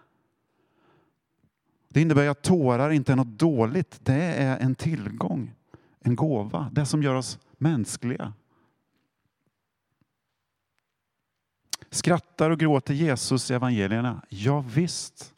Det 1.90 2.02
innebär 2.02 2.30
att 2.30 2.42
tårar 2.42 2.90
inte 2.90 3.12
är 3.12 3.16
något 3.16 3.40
dåligt, 3.40 4.00
det 4.06 4.24
är 4.24 4.58
en 4.58 4.76
tillgång, 4.76 5.56
en 6.00 6.16
gåva, 6.16 6.70
det 6.72 6.86
som 6.86 7.04
gör 7.04 7.16
oss 7.16 7.40
mänskliga. 7.58 8.34
Skrattar 11.90 12.50
och 12.50 12.60
gråter 12.60 12.94
Jesus 12.94 13.52
i 13.52 13.54
evangelierna? 13.54 14.22
Ja, 14.30 14.66
visst. 14.74 15.34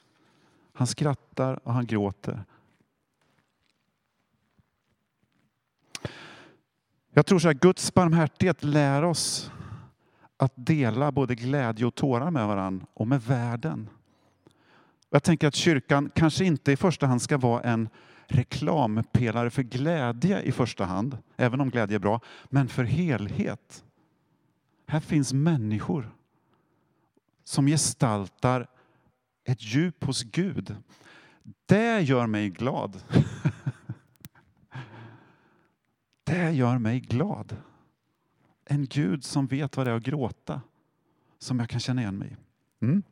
Han 0.74 0.88
skrattar 0.88 1.68
och 1.68 1.74
han 1.74 1.86
gråter. 1.86 2.44
Jag 7.18 7.26
tror 7.26 7.40
så 7.40 7.48
här, 7.48 7.54
Guds 7.54 7.94
barmhärtighet 7.94 8.64
lär 8.64 9.04
oss 9.04 9.52
att 10.38 10.54
dela 10.56 11.12
både 11.12 11.36
glädje 11.36 11.86
och 11.86 11.96
tårar 11.96 12.32
med 12.32 12.48
varandra 12.48 12.88
och 12.94 13.08
med 13.08 13.22
världen. 13.22 13.90
Jag 15.10 15.24
tänker 15.24 15.48
att 15.48 15.56
kyrkan 15.56 16.12
kanske 16.16 16.46
inte 16.46 16.72
i 16.72 16.78
första 16.78 17.08
hand 17.08 17.22
ska 17.22 17.38
vara 17.38 17.62
en 17.62 17.90
reklampelare 18.28 19.50
för 19.50 19.64
glädje 19.64 20.42
i 20.42 20.52
första 20.52 20.86
hand, 20.86 21.18
även 21.38 21.62
om 21.62 21.70
glädje 21.70 21.98
är 21.98 22.00
bra, 22.00 22.22
men 22.50 22.68
för 22.68 22.84
helhet. 22.84 23.84
Här 24.88 25.00
finns 25.00 25.34
människor 25.34 26.12
som 27.44 27.68
gestaltar 27.68 28.68
ett 29.46 29.64
djup 29.64 30.04
hos 30.04 30.24
Gud. 30.24 30.76
Det 31.66 32.02
gör 32.02 32.28
mig 32.28 32.50
glad. 32.50 33.04
Det 36.26 36.52
gör 36.52 36.78
mig 36.78 37.00
glad. 37.00 37.56
En 38.66 38.86
Gud 38.86 39.24
som 39.24 39.48
vet 39.48 39.78
vad 39.78 39.88
det 39.88 39.92
är 39.92 39.96
att 39.96 40.04
gråta, 40.04 40.62
som 41.40 41.60
jag 41.60 41.70
kan 41.70 41.80
känna 41.80 42.02
igen 42.02 42.18
mig 42.18 42.38
mm. 42.82 43.04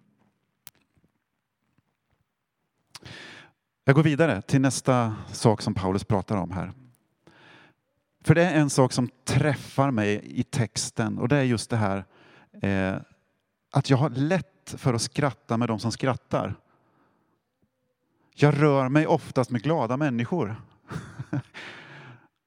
Jag 3.86 3.96
går 3.96 4.04
vidare 4.04 4.42
till 4.42 4.62
nästa 4.62 5.16
sak 5.32 5.62
som 5.62 5.74
Paulus 5.74 6.04
pratar 6.04 6.38
om 6.38 6.52
här. 6.52 6.72
För 8.22 8.36
det 8.36 8.46
är 8.46 8.60
en 8.60 8.70
sak 8.70 8.94
som 8.94 9.10
träffar 9.24 9.92
mig 9.92 10.22
i 10.24 10.44
texten 10.44 11.18
och 11.18 11.28
det 11.28 11.38
är 11.38 11.44
just 11.44 11.70
det 11.70 11.78
här 11.78 12.06
eh, 12.62 12.96
att 13.72 13.90
jag 13.90 13.98
har 13.98 14.10
lätt 14.10 14.76
för 14.78 14.94
att 14.94 15.02
skratta 15.02 15.58
med 15.58 15.68
de 15.68 15.80
som 15.80 15.92
skrattar. 15.92 16.56
Jag 18.36 18.62
rör 18.62 18.90
mig 18.90 19.08
oftast 19.08 19.50
med 19.50 19.62
glada 19.62 19.98
människor. 19.98 20.62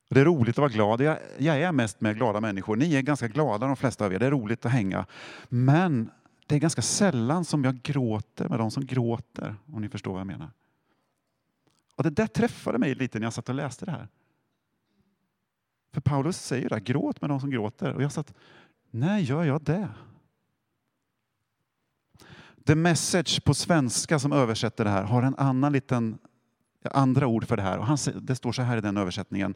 Det 0.08 0.20
är 0.20 0.25
roligt 0.25 0.54
att 0.54 0.58
vara 0.58 0.68
glad. 0.68 1.00
Jag, 1.00 1.18
jag, 1.38 1.60
är 1.60 1.72
mest 1.72 2.00
med 2.00 2.16
glada 2.16 2.40
människor. 2.40 2.76
Ni 2.76 2.94
är 2.94 3.02
ganska 3.02 3.28
glada 3.28 3.66
de 3.66 3.76
flesta 3.76 4.06
av 4.06 4.12
er. 4.12 4.18
Det 4.18 4.26
är 4.26 4.30
roligt 4.30 4.66
att 4.66 4.72
hänga. 4.72 5.06
Men 5.48 6.10
det 6.46 6.54
är 6.54 6.58
ganska 6.58 6.82
sällan 6.82 7.44
som 7.44 7.64
jag 7.64 7.82
gråter 7.82 8.48
med 8.48 8.58
de 8.58 8.70
som 8.70 8.86
gråter. 8.86 9.56
Om 9.72 9.82
ni 9.82 9.88
förstår 9.88 10.12
vad 10.12 10.20
jag 10.20 10.26
menar. 10.26 10.50
Och 11.96 12.02
Det 12.02 12.10
där 12.10 12.26
träffade 12.26 12.78
mig 12.78 12.94
lite 12.94 13.18
när 13.18 13.26
jag 13.26 13.32
satt 13.32 13.48
och 13.48 13.54
läste 13.54 13.84
det 13.84 13.90
här. 13.90 14.08
För 15.92 16.00
Paulus 16.00 16.36
säger 16.36 16.68
det, 16.68 16.80
gråt 16.80 17.20
med 17.20 17.30
de 17.30 17.40
som 17.40 17.50
gråter. 17.50 17.92
Och 17.92 18.02
jag 18.02 18.12
satt, 18.12 18.34
när 18.90 19.18
gör 19.18 19.44
jag 19.44 19.62
det? 19.62 19.88
The 22.66 22.75
Message 22.75 23.44
på 23.44 23.54
svenska 23.54 24.18
som 24.18 24.32
översätter 24.32 24.84
det 24.84 24.90
här 24.90 25.02
har 25.02 25.22
en 25.22 25.34
annan 25.34 25.72
liten 25.72 26.18
andra 26.88 27.26
ord 27.26 27.46
för 27.46 27.56
det 27.56 27.62
här. 27.62 27.78
Och 27.78 27.86
han, 27.86 27.98
det 28.14 28.34
står 28.34 28.52
så 28.52 28.62
här 28.62 28.76
i 28.76 28.80
den 28.80 28.96
översättningen. 28.96 29.54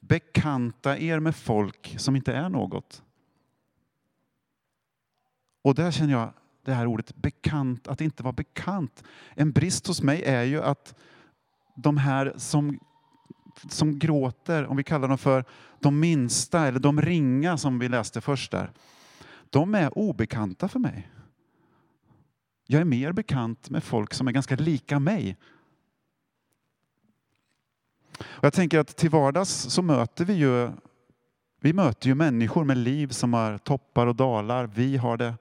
Bekanta 0.00 0.98
er 0.98 1.20
med 1.20 1.36
folk 1.36 1.94
som 1.98 2.16
inte 2.16 2.32
är 2.32 2.48
något. 2.48 3.02
Och 5.62 5.74
där 5.74 5.90
känner 5.90 6.12
jag 6.12 6.32
det 6.64 6.72
här 6.72 6.86
ordet 6.86 7.16
bekant, 7.16 7.88
att 7.88 8.00
inte 8.00 8.22
vara 8.22 8.32
bekant. 8.32 9.04
En 9.34 9.52
brist 9.52 9.86
hos 9.86 10.02
mig 10.02 10.22
är 10.22 10.42
ju 10.42 10.62
att 10.62 10.94
de 11.76 11.96
här 11.96 12.34
som, 12.36 12.78
som 13.68 13.98
gråter, 13.98 14.66
om 14.66 14.76
vi 14.76 14.84
kallar 14.84 15.08
dem 15.08 15.18
för 15.18 15.44
de 15.80 16.00
minsta 16.00 16.66
eller 16.66 16.78
de 16.78 17.02
ringa 17.02 17.56
som 17.56 17.78
vi 17.78 17.88
läste 17.88 18.20
först 18.20 18.50
där. 18.50 18.72
De 19.50 19.74
är 19.74 19.98
obekanta 19.98 20.68
för 20.68 20.78
mig. 20.78 21.10
Jag 22.66 22.80
är 22.80 22.84
mer 22.84 23.12
bekant 23.12 23.70
med 23.70 23.84
folk 23.84 24.14
som 24.14 24.28
är 24.28 24.32
ganska 24.32 24.56
lika 24.56 24.98
mig 24.98 25.36
och 28.22 28.44
jag 28.44 28.52
tänker 28.52 28.78
att 28.78 28.96
till 28.96 29.10
vardags 29.10 29.50
så 29.50 29.82
möter 29.82 30.24
vi 30.24 30.32
ju, 30.32 30.70
vi 31.60 31.72
möter 31.72 32.08
ju 32.08 32.14
människor 32.14 32.64
med 32.64 32.76
liv 32.76 33.08
som 33.08 33.34
har 33.34 33.58
toppar 33.58 34.06
och 34.06 34.16
dalar. 34.16 34.66
Vi 34.66 34.96
har 34.96 35.16
det. 35.16 35.34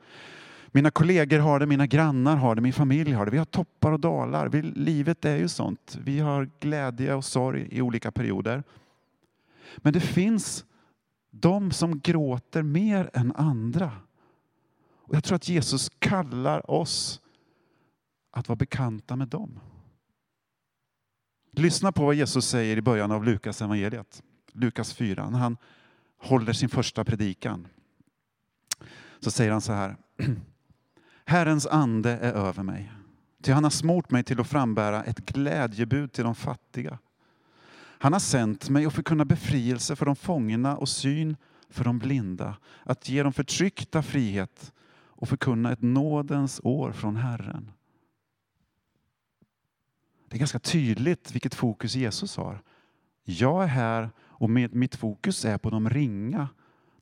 Mina 0.72 0.92
kollegor 0.92 1.40
har 1.40 1.60
det, 1.60 1.66
mina 1.66 1.88
grannar 1.88 2.36
har 2.36 2.56
det, 2.56 2.62
min 2.62 2.74
familj 2.74 3.12
har 3.12 3.26
det. 3.26 3.32
Vi 3.32 3.38
har 3.38 3.46
toppar 3.46 3.92
och 3.92 4.00
dalar. 4.00 4.48
Vi, 4.48 4.62
livet 4.62 5.26
är 5.26 5.36
ju 5.36 5.48
sånt. 5.48 5.98
Vi 6.04 6.20
har 6.20 6.50
glädje 6.60 7.14
och 7.14 7.26
sorg 7.26 7.68
i 7.72 7.82
olika 7.82 8.12
perioder. 8.12 8.64
Men 9.78 9.94
det 9.94 10.00
finns 10.00 10.66
de 11.32 11.72
som 11.72 12.00
gråter 12.00 12.64
mer 12.64 13.10
än 13.14 13.36
andra. 13.36 13.92
Och 15.10 15.16
jag 15.16 15.24
tror 15.24 15.36
att 15.36 15.50
Jesus 15.50 15.90
kallar 16.00 16.72
oss 16.72 17.22
att 18.32 18.48
vara 18.48 18.56
bekanta 18.56 19.16
med 19.16 19.28
dem. 19.28 19.60
Lyssna 21.60 21.92
på 21.92 22.06
vad 22.06 22.16
Jesus 22.16 22.48
säger 22.48 22.78
i 22.78 22.82
början 22.82 23.12
av 23.12 23.26
Lukas 23.26 23.62
evangeliet. 23.62 24.24
Lukas 24.52 24.94
4. 24.94 25.30
När 25.30 25.40
han 25.40 25.58
håller 26.18 26.54
sin 26.54 26.70
första 26.70 27.04
predikan 27.04 27.68
så 29.20 29.32
säger 29.32 29.52
han 29.52 29.62
så 29.62 29.74
här. 29.74 29.96
Herrens 31.26 31.68
ande 31.68 32.12
är 32.12 32.34
över 32.34 32.64
mig. 32.64 32.92
Ty 33.44 33.52
han 33.52 33.64
har 33.64 33.72
smort 33.72 34.12
mig 34.12 34.24
till 34.24 34.40
att 34.40 34.48
frambära 34.48 35.04
ett 35.04 35.20
glädjebud 35.20 36.12
till 36.12 36.24
de 36.24 36.36
fattiga. 36.36 37.00
Han 37.78 38.14
har 38.14 38.20
sänt 38.20 38.70
mig 38.70 38.86
att 38.86 38.94
förkunna 38.94 39.26
befrielse 39.26 39.96
för 39.96 40.06
de 40.06 40.16
fångna 40.16 40.78
och 40.78 40.90
syn 40.90 41.36
för 41.70 41.84
de 41.84 42.00
blinda, 42.00 42.58
att 42.84 43.10
ge 43.10 43.24
de 43.24 43.34
förtryckta 43.34 44.02
frihet 44.02 44.74
och 44.92 45.30
förkunna 45.30 45.72
ett 45.72 45.82
nådens 45.82 46.62
år 46.64 46.92
från 46.92 47.16
Herren. 47.16 47.72
Det 50.30 50.38
är 50.38 50.40
ganska 50.40 50.60
tydligt 50.60 51.32
vilket 51.32 51.56
fokus 51.56 51.96
Jesus 51.96 52.38
har. 52.38 52.64
Jag 53.24 53.64
är 53.64 53.68
här 53.68 54.10
och 54.20 54.50
mitt 54.50 54.96
fokus 54.96 55.46
är 55.46 55.58
på 55.58 55.70
de 55.70 55.90
ringa, 55.90 56.50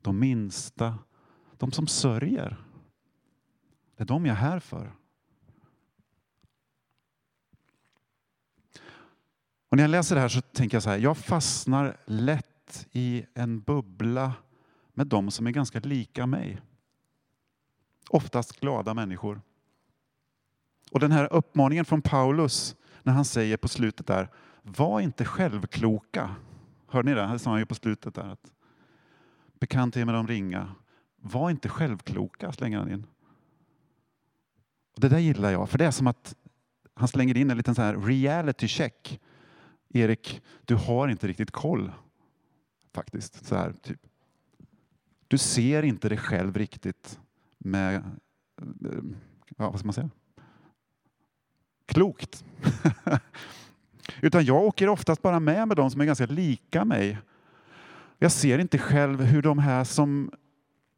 de 0.00 0.18
minsta, 0.18 0.98
de 1.56 1.72
som 1.72 1.86
sörjer. 1.86 2.64
Det 3.96 4.02
är 4.02 4.06
de 4.06 4.26
jag 4.26 4.36
är 4.36 4.40
här 4.40 4.60
för. 4.60 4.92
Och 9.68 9.76
när 9.76 9.84
jag 9.84 9.90
läser 9.90 10.14
det 10.14 10.20
här 10.20 10.28
så 10.28 10.40
tänker 10.40 10.76
jag 10.76 10.82
så 10.82 10.90
här, 10.90 10.98
jag 10.98 11.18
fastnar 11.18 11.96
lätt 12.06 12.86
i 12.92 13.24
en 13.34 13.60
bubbla 13.60 14.32
med 14.94 15.06
de 15.06 15.30
som 15.30 15.46
är 15.46 15.50
ganska 15.50 15.80
lika 15.80 16.26
mig. 16.26 16.60
Oftast 18.10 18.60
glada 18.60 18.94
människor. 18.94 19.40
Och 20.90 21.00
den 21.00 21.12
här 21.12 21.32
uppmaningen 21.32 21.84
från 21.84 22.02
Paulus 22.02 22.76
när 23.08 23.14
han 23.14 23.24
säger 23.24 23.56
på 23.56 23.68
slutet 23.68 24.06
där, 24.06 24.28
var 24.62 25.00
inte 25.00 25.24
självkloka. 25.24 26.34
Hörde 26.86 27.08
ni 27.08 27.14
det? 27.14 27.26
Det 27.26 27.38
sa 27.38 27.50
han 27.50 27.58
ju 27.58 27.66
på 27.66 27.74
slutet 27.74 28.14
där. 28.14 28.28
Att, 28.32 28.52
Bekant 29.60 29.96
är 29.96 30.04
med 30.04 30.14
de 30.14 30.26
ringa. 30.26 30.74
Var 31.16 31.50
inte 31.50 31.68
självkloka, 31.68 32.52
slänger 32.52 32.78
han 32.78 32.90
in. 32.90 33.06
Och 34.94 35.00
det 35.00 35.08
där 35.08 35.18
gillar 35.18 35.50
jag, 35.50 35.70
för 35.70 35.78
det 35.78 35.86
är 35.86 35.90
som 35.90 36.06
att 36.06 36.36
han 36.94 37.08
slänger 37.08 37.36
in 37.36 37.50
en 37.50 37.56
liten 37.56 37.74
så 37.74 37.82
här 37.82 37.96
reality 37.96 38.68
check. 38.68 39.20
Erik, 39.88 40.42
du 40.64 40.74
har 40.74 41.08
inte 41.08 41.28
riktigt 41.28 41.50
koll. 41.50 41.92
Faktiskt. 42.94 43.46
Så 43.46 43.56
här, 43.56 43.72
typ. 43.72 44.00
Du 45.28 45.38
ser 45.38 45.82
inte 45.82 46.08
dig 46.08 46.18
själv 46.18 46.56
riktigt 46.56 47.20
med, 47.58 47.94
eh, 47.94 48.02
ja, 49.56 49.70
vad 49.70 49.78
ska 49.78 49.86
man 49.86 49.94
säga? 49.94 50.10
Klokt. 51.88 52.44
Utan 54.20 54.44
jag 54.44 54.62
åker 54.62 54.88
oftast 54.88 55.22
bara 55.22 55.40
med 55.40 55.68
med 55.68 55.76
de 55.76 55.90
som 55.90 56.00
är 56.00 56.04
ganska 56.04 56.26
lika 56.26 56.84
mig. 56.84 57.18
Jag 58.18 58.32
ser 58.32 58.58
inte 58.58 58.78
själv 58.78 59.22
hur 59.22 59.42
de 59.42 59.58
här 59.58 59.84
som 59.84 60.30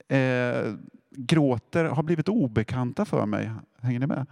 eh, 0.09 0.75
gråter 1.11 1.85
har 1.85 2.03
blivit 2.03 2.29
obekanta 2.29 3.05
för 3.05 3.27
mig. 3.27 3.51
Hänger 3.81 4.01
ni 4.01 4.07
med? 4.07 4.27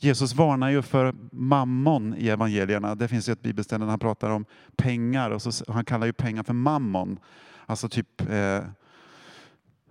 Jesus 0.00 0.34
varnar 0.34 0.70
ju 0.70 0.82
för 0.82 1.14
mammon 1.32 2.14
i 2.18 2.28
evangelierna. 2.28 2.94
Det 2.94 3.08
finns 3.08 3.28
ju 3.28 3.32
ett 3.32 3.42
bibelställe 3.42 3.84
där 3.84 3.90
han 3.90 3.98
pratar 3.98 4.30
om 4.30 4.44
pengar 4.76 5.30
och 5.30 5.42
så, 5.42 5.72
han 5.72 5.84
kallar 5.84 6.06
ju 6.06 6.12
pengar 6.12 6.42
för 6.42 6.52
mammon. 6.52 7.18
Alltså 7.66 7.88
typ, 7.88 8.30
eh, 8.30 8.60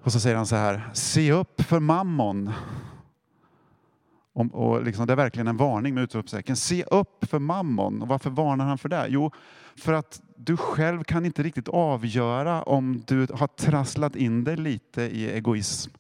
och 0.04 0.12
så 0.12 0.20
säger 0.20 0.36
han 0.36 0.46
så 0.46 0.56
här, 0.56 0.90
se 0.94 1.32
upp 1.32 1.62
för 1.62 1.80
mammon. 1.80 2.52
Om, 4.38 4.48
och 4.48 4.84
liksom, 4.84 5.08
det 5.08 5.14
är 5.14 5.18
verkligen 5.18 5.48
en 5.48 5.58
varning 5.58 5.94
med 5.94 6.04
utropstecken. 6.04 6.56
Se 6.56 6.84
upp 6.84 7.26
för 7.30 7.40
mammon. 7.40 8.02
Och 8.02 8.08
varför 8.08 8.30
varnar 8.30 8.66
han 8.66 8.78
för 8.78 8.90
det? 8.90 9.06
Jo, 9.10 9.32
för 9.76 9.94
att 9.94 10.22
du 10.36 10.58
själv 10.58 11.04
kan 11.04 11.26
inte 11.26 11.44
riktigt 11.44 11.68
avgöra 11.68 12.64
om 12.64 13.04
du 13.08 13.28
har 13.34 13.48
trasslat 13.48 14.16
in 14.16 14.44
dig 14.44 14.58
lite 14.58 15.02
i 15.02 15.32
egoism 15.32 15.92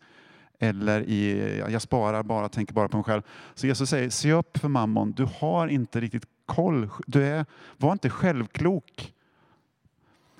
eller 0.59 1.01
i 1.01 1.57
jag 1.71 1.81
sparar 1.81 2.23
bara, 2.23 2.49
tänker 2.49 2.73
bara 2.73 2.87
på 2.87 2.97
mig 2.97 3.03
själv. 3.03 3.21
Så 3.55 3.67
Jesus 3.67 3.89
säger, 3.89 4.09
se 4.09 4.31
upp 4.33 4.57
för 4.57 4.67
mammon. 4.67 5.11
Du 5.11 5.27
har 5.39 5.67
inte 5.67 5.99
riktigt 5.99 6.25
koll. 6.45 6.89
Du 7.07 7.25
är, 7.25 7.45
var 7.77 7.91
inte 7.91 8.09
självklok. 8.09 9.13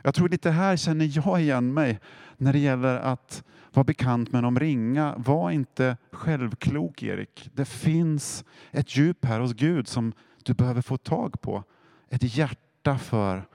Jag 0.08 0.13
tror 0.13 0.30
lite 0.30 0.52
här 0.52 0.78
känner 0.78 1.10
jag 1.13 1.41
igen 1.41 1.74
mig 1.74 2.00
när 2.38 2.54
det 2.54 2.60
gäller 2.60 3.00
att 3.00 3.43
vara 3.74 3.84
bekant 3.84 4.32
med 4.32 4.43
de 4.43 4.60
ringa. 4.60 5.15
Var 5.17 5.52
inte 5.52 5.98
självklok 6.12 7.04
Erik. 7.04 7.50
Det 7.54 7.65
finns 7.65 8.46
ett 8.72 8.98
djup 8.98 9.26
här 9.26 9.39
hos 9.39 9.54
Gud 9.54 9.88
som 9.88 10.13
du 10.43 10.54
behöver 10.54 10.82
få 10.82 10.98
tag 10.98 11.41
på. 11.41 11.63
Ett 12.10 12.38
hjärta 12.38 12.98
för 12.98 13.48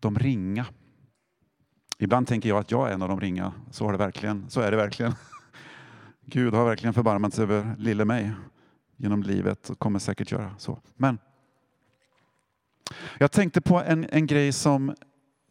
de 0.00 0.18
ringa. 0.18 0.66
Ibland 1.98 2.26
tänker 2.26 2.48
jag 2.48 2.58
att 2.58 2.70
jag 2.70 2.88
är 2.88 2.94
en 2.94 3.02
av 3.02 3.08
de 3.08 3.20
ringa. 3.20 3.52
Så, 3.70 3.84
har 3.84 3.92
det 3.92 3.98
verkligen, 3.98 4.50
så 4.50 4.60
är 4.60 4.70
det 4.70 4.76
verkligen. 4.76 5.12
Gud 6.26 6.54
har 6.54 6.64
verkligen 6.64 6.94
förbarmat 6.94 7.34
sig 7.34 7.42
över 7.42 7.74
lille 7.78 8.04
mig 8.04 8.32
genom 8.96 9.22
livet 9.22 9.70
och 9.70 9.78
kommer 9.78 9.98
säkert 9.98 10.30
göra 10.30 10.54
så. 10.58 10.78
Men 10.96 11.18
jag 13.18 13.32
tänkte 13.32 13.60
på 13.60 13.82
en, 13.82 14.06
en 14.10 14.26
grej 14.26 14.52
som 14.52 14.94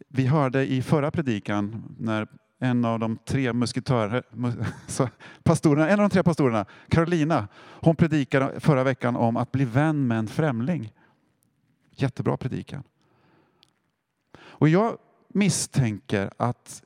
vi 0.07 0.25
hörde 0.25 0.65
i 0.65 0.81
förra 0.81 1.11
predikan 1.11 1.95
när 1.99 2.27
en 2.59 2.85
av 2.85 2.99
de 2.99 3.17
tre 3.25 3.53
musketörer, 3.53 4.23
pastorerna, 5.43 5.89
en 5.89 5.99
av 5.99 6.09
de 6.09 6.13
tre 6.13 6.23
pastorerna, 6.23 6.65
Carolina, 6.89 7.47
hon 7.57 7.95
predikade 7.95 8.59
förra 8.59 8.83
veckan 8.83 9.15
om 9.15 9.37
att 9.37 9.51
bli 9.51 9.65
vän 9.65 10.07
med 10.07 10.19
en 10.19 10.27
främling. 10.27 10.93
Jättebra 11.91 12.37
predikan. 12.37 12.83
Och 14.39 14.69
jag 14.69 14.97
misstänker 15.27 16.29
att, 16.37 16.83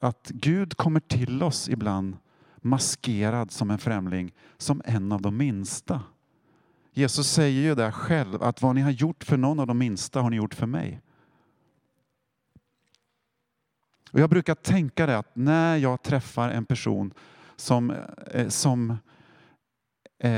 att 0.00 0.30
Gud 0.34 0.76
kommer 0.76 1.00
till 1.00 1.42
oss 1.42 1.68
ibland 1.68 2.16
maskerad 2.56 3.50
som 3.50 3.70
en 3.70 3.78
främling, 3.78 4.32
som 4.58 4.82
en 4.84 5.12
av 5.12 5.22
de 5.22 5.36
minsta. 5.36 6.02
Jesus 6.92 7.30
säger 7.30 7.62
ju 7.62 7.74
där 7.74 7.90
själv 7.90 8.42
att 8.42 8.62
vad 8.62 8.74
ni 8.74 8.80
har 8.80 8.90
gjort 8.90 9.24
för 9.24 9.36
någon 9.36 9.60
av 9.60 9.66
de 9.66 9.78
minsta 9.78 10.20
har 10.20 10.30
ni 10.30 10.36
gjort 10.36 10.54
för 10.54 10.66
mig. 10.66 11.00
Och 14.12 14.20
jag 14.20 14.30
brukar 14.30 14.54
tänka 14.54 15.06
det 15.06 15.18
att 15.18 15.30
när 15.36 15.76
jag 15.76 16.02
träffar 16.02 16.50
en 16.50 16.64
person 16.64 17.14
som, 17.56 17.90
eh, 18.30 18.48
som 18.48 18.96
eh, 20.18 20.30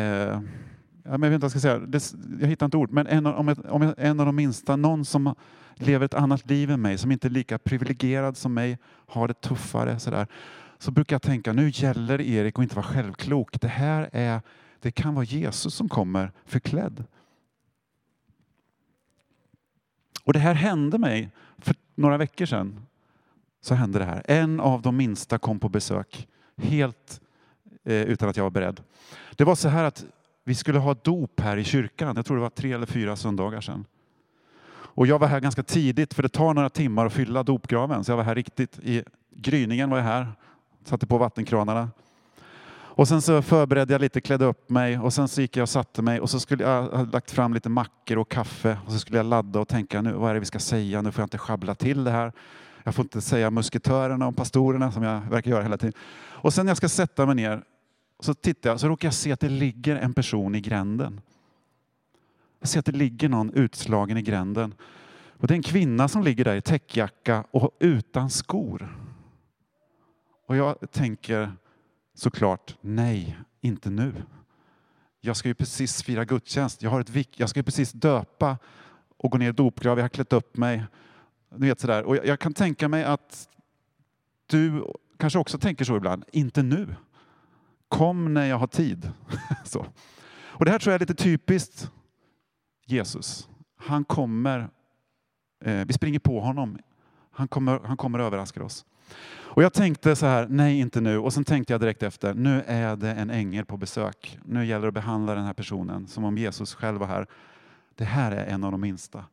jag 1.05 1.19
vet 1.19 1.33
inte 1.33 1.39
vad 1.39 1.43
jag 1.43 1.51
ska 1.51 1.61
säga, 1.61 1.79
det, 1.79 2.15
jag 2.41 2.49
hittar 2.49 2.67
inte 2.67 2.77
ord, 2.77 2.91
men 2.91 3.07
en, 3.07 3.27
om, 3.27 3.49
jag, 3.49 3.59
om 3.69 3.95
en 3.99 4.21
av 4.21 4.27
de 4.27 4.37
minsta, 4.37 4.77
någon 4.77 5.05
som 5.05 5.35
lever 5.75 6.05
ett 6.05 6.15
annat 6.15 6.51
liv 6.51 6.71
än 6.71 6.83
mig, 6.83 6.99
som 6.99 7.13
inte 7.13 7.29
är 7.29 7.31
lika 7.31 7.59
privilegierad 7.59 8.37
som 8.37 8.55
mig, 8.55 8.79
har 8.87 9.29
det 9.29 9.41
tuffare, 9.41 9.99
sådär, 9.99 10.27
så 10.79 10.91
brukar 10.91 11.15
jag 11.15 11.23
tänka, 11.23 11.53
nu 11.53 11.71
gäller 11.75 12.19
det 12.19 12.29
Erik 12.29 12.59
att 12.59 12.63
inte 12.63 12.77
vara 12.77 12.87
självklok. 12.87 13.61
Det 13.61 13.69
här 13.69 14.11
är, 14.13 14.41
det 14.81 14.91
kan 14.91 15.15
vara 15.15 15.25
Jesus 15.25 15.75
som 15.75 15.89
kommer 15.89 16.33
förklädd. 16.45 17.05
Och 20.25 20.33
det 20.33 20.39
här 20.39 20.55
hände 20.55 20.99
mig 20.99 21.31
för 21.59 21.75
några 21.95 22.17
veckor 22.17 22.47
sedan 22.47 22.87
så 23.65 23.75
hände 23.75 23.99
det 23.99 24.05
här. 24.05 24.23
En 24.25 24.61
av 24.61 24.83
de 24.83 24.97
minsta 24.97 25.39
kom 25.39 25.59
på 25.59 25.69
besök, 25.69 26.29
helt 26.57 27.21
eh, 27.85 28.03
utan 28.03 28.29
att 28.29 28.37
jag 28.37 28.45
var 28.45 28.51
beredd. 28.51 28.81
Det 29.37 29.45
var 29.45 29.55
så 29.55 29.69
här 29.69 29.85
att 29.85 30.05
vi 30.45 30.55
skulle 30.55 30.79
ha 30.79 30.95
dop 30.95 31.41
här 31.41 31.57
i 31.57 31.65
kyrkan. 31.65 32.17
Jag 32.17 32.27
tror 32.27 32.37
det 32.37 32.43
var 32.43 32.51
tre 32.51 32.73
eller 32.73 32.87
fyra 32.87 33.17
söndagar 33.17 33.61
sedan. 33.61 33.85
Och 34.75 35.07
jag 35.07 35.19
var 35.19 35.29
här 35.29 35.41
ganska 35.41 35.63
tidigt, 35.63 36.15
för 36.15 36.23
det 36.23 36.29
tar 36.29 36.55
några 36.55 36.71
timmar 36.71 37.07
att 37.07 37.13
fylla 37.13 37.43
dopgraven. 37.43 38.05
Så 38.05 38.13
jag 38.13 38.17
var 38.17 38.25
här 38.25 38.35
riktigt 38.35 38.79
i 38.79 39.03
gryningen 39.31 39.91
var 39.91 39.97
jag 39.97 40.05
här, 40.05 40.33
satte 40.85 41.07
på 41.07 41.19
vattenkranarna. 41.19 41.91
Och 42.97 43.09
sen 43.09 43.23
så 43.23 43.43
förberedde 43.43 43.95
jag 43.95 44.01
lite, 44.01 44.21
klädde 44.21 44.45
upp 44.45 44.71
mig 44.71 44.99
och 44.99 45.13
sen 45.13 45.29
så 45.29 45.41
gick 45.41 45.57
jag 45.57 45.63
och 45.63 45.69
satte 45.69 46.03
mig 46.03 46.21
och 46.21 46.31
så 46.31 46.41
skulle 46.41 46.65
jag 46.65 46.83
ha 46.83 47.03
lagt 47.13 47.31
fram 47.31 47.55
lite 47.55 47.69
mackor 47.69 48.19
och 48.19 48.31
kaffe 48.31 48.79
och 48.87 48.93
så 48.93 48.99
skulle 48.99 49.19
jag 49.19 49.27
ladda 49.27 49.61
och 49.61 49.69
tänka 49.69 50.03
nu, 50.03 50.13
vad 50.13 50.31
är 50.31 50.35
det 50.35 50.41
vi 50.41 50.47
ska 50.47 50.59
säga? 50.59 51.03
Nu 51.03 51.13
får 51.13 51.23
jag 51.23 51.27
inte 51.27 51.39
sjabbla 51.39 51.75
till 51.75 52.05
det 52.05 52.11
här. 52.11 52.33
Jag 52.87 52.95
får 52.95 53.05
inte 53.05 53.21
säga 53.21 53.51
musketörerna 53.51 54.27
och 54.27 54.37
pastorerna 54.37 54.93
som 54.93 55.03
jag 55.03 55.21
verkar 55.21 55.51
göra 55.51 55.63
hela 55.63 55.79
tiden. 55.79 55.95
Och 56.17 56.55
sen 56.55 56.67
när 56.67 56.71
jag 56.71 56.77
ska 56.77 56.89
sätta 56.89 57.27
mig 57.27 57.35
ner 57.35 57.65
så 58.21 58.35
tittar 58.35 58.71
jag 58.71 58.81
så 58.81 58.89
råkar 58.89 59.09
jag 59.09 59.15
se 59.15 59.33
att 59.33 59.41
det 59.41 59.49
ligger 59.49 59.97
en 59.97 60.15
person 60.15 60.55
i 60.55 60.61
gränden. 60.61 61.21
Jag 62.61 62.69
ser 62.69 62.79
att 62.79 62.87
det 62.87 62.93
ligger 62.93 63.29
någon 63.29 63.53
utslagen 63.55 64.17
i 64.17 64.23
gränden. 64.23 64.75
Och 65.39 65.47
det 65.47 65.55
är 65.55 65.57
en 65.57 65.63
kvinna 65.63 66.09
som 66.09 66.23
ligger 66.23 66.45
där 66.45 66.57
i 66.57 66.61
täckjacka 66.61 67.45
och 67.51 67.77
utan 67.81 68.31
skor. 68.31 68.99
Och 70.47 70.57
jag 70.57 70.91
tänker 70.93 71.53
såklart, 72.15 72.77
nej, 72.81 73.39
inte 73.61 73.91
nu. 73.91 74.13
Jag 75.21 75.37
ska 75.37 75.49
ju 75.49 75.55
precis 75.55 76.03
fira 76.03 76.25
gudstjänst. 76.25 76.83
Jag, 76.83 76.91
har 76.91 77.01
ett, 77.01 77.39
jag 77.39 77.49
ska 77.49 77.59
ju 77.59 77.65
precis 77.65 77.93
döpa 77.93 78.59
och 79.17 79.31
gå 79.31 79.39
ner 79.39 79.49
i 79.49 79.53
dopgrav. 79.53 79.99
Jag 79.99 80.05
har 80.05 80.09
klätt 80.09 80.33
upp 80.33 80.57
mig. 80.57 80.85
Ni 81.57 81.69
vet 81.69 81.81
sådär. 81.81 82.03
Och 82.03 82.17
jag 82.17 82.41
kan 82.41 82.55
tänka 82.55 82.89
mig 82.89 83.05
att 83.05 83.49
du 84.47 84.85
kanske 85.19 85.39
också 85.39 85.59
tänker 85.59 85.85
så 85.85 85.97
ibland. 85.97 86.25
Inte 86.33 86.63
nu. 86.63 86.95
Kom 87.89 88.35
när 88.35 88.47
jag 88.47 88.59
har 88.59 88.67
tid. 88.67 89.13
så. 89.65 89.87
Och 90.43 90.65
Det 90.65 90.71
här 90.71 90.79
tror 90.79 90.93
jag 90.93 91.03
är 91.03 91.07
lite 91.07 91.23
typiskt 91.23 91.91
Jesus. 92.87 93.49
Han 93.77 94.05
kommer, 94.05 94.69
eh, 95.65 95.85
vi 95.87 95.93
springer 95.93 96.19
på 96.19 96.41
honom. 96.41 96.79
Han 97.31 97.49
kommer, 97.49 97.81
han 97.85 97.97
kommer 97.97 98.19
överraska 98.19 98.65
oss. 98.65 98.85
Och 99.55 99.63
jag 99.63 99.73
tänkte 99.73 100.17
så 100.17 100.27
här, 100.27 100.47
nej 100.51 100.79
inte 100.79 101.01
nu. 101.01 101.19
Och 101.19 101.33
sen 101.33 101.45
tänkte 101.45 101.73
jag 101.73 101.81
direkt 101.81 102.03
efter, 102.03 102.35
nu 102.35 102.63
är 102.67 102.97
det 102.97 103.13
en 103.13 103.31
ängel 103.31 103.65
på 103.65 103.77
besök. 103.77 104.39
Nu 104.45 104.67
gäller 104.67 104.83
det 104.83 104.89
att 104.89 104.95
behandla 104.95 105.35
den 105.35 105.45
här 105.45 105.53
personen 105.53 106.07
som 106.07 106.25
om 106.25 106.39
Jesus 106.39 106.75
själv 106.75 107.01
var 107.01 107.07
här. 107.07 107.27
Det 107.95 108.05
här 108.05 108.33
är 108.33 108.47
en 108.47 108.65
av 108.65 108.71
de 108.71 108.81
minsta. 108.81 109.25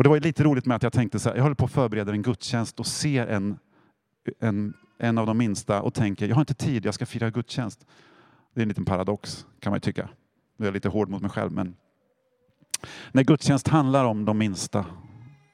Och 0.00 0.04
det 0.04 0.10
var 0.10 0.20
lite 0.20 0.44
roligt 0.44 0.66
med 0.66 0.76
att 0.76 0.82
jag 0.82 0.92
tänkte 0.92 1.18
så 1.18 1.28
här, 1.28 1.36
jag 1.36 1.42
håller 1.42 1.54
på 1.54 1.64
att 1.64 1.72
förbereda 1.72 2.12
en 2.12 2.22
gudstjänst 2.22 2.80
och 2.80 2.86
ser 2.86 3.26
en, 3.26 3.58
en, 4.38 4.74
en 4.98 5.18
av 5.18 5.26
de 5.26 5.38
minsta 5.38 5.82
och 5.82 5.94
tänker, 5.94 6.28
jag 6.28 6.34
har 6.34 6.42
inte 6.42 6.54
tid, 6.54 6.86
jag 6.86 6.94
ska 6.94 7.06
fira 7.06 7.30
gudstjänst. 7.30 7.86
Det 8.54 8.60
är 8.60 8.62
en 8.62 8.68
liten 8.68 8.84
paradox 8.84 9.46
kan 9.60 9.70
man 9.70 9.76
ju 9.76 9.80
tycka. 9.80 10.08
Nu 10.56 10.64
är 10.64 10.68
jag 10.68 10.74
lite 10.74 10.88
hård 10.88 11.08
mot 11.08 11.22
mig 11.22 11.30
själv 11.30 11.52
men 11.52 11.76
när 13.12 13.22
gudstjänst 13.22 13.68
handlar 13.68 14.04
om 14.04 14.24
de 14.24 14.38
minsta, 14.38 14.84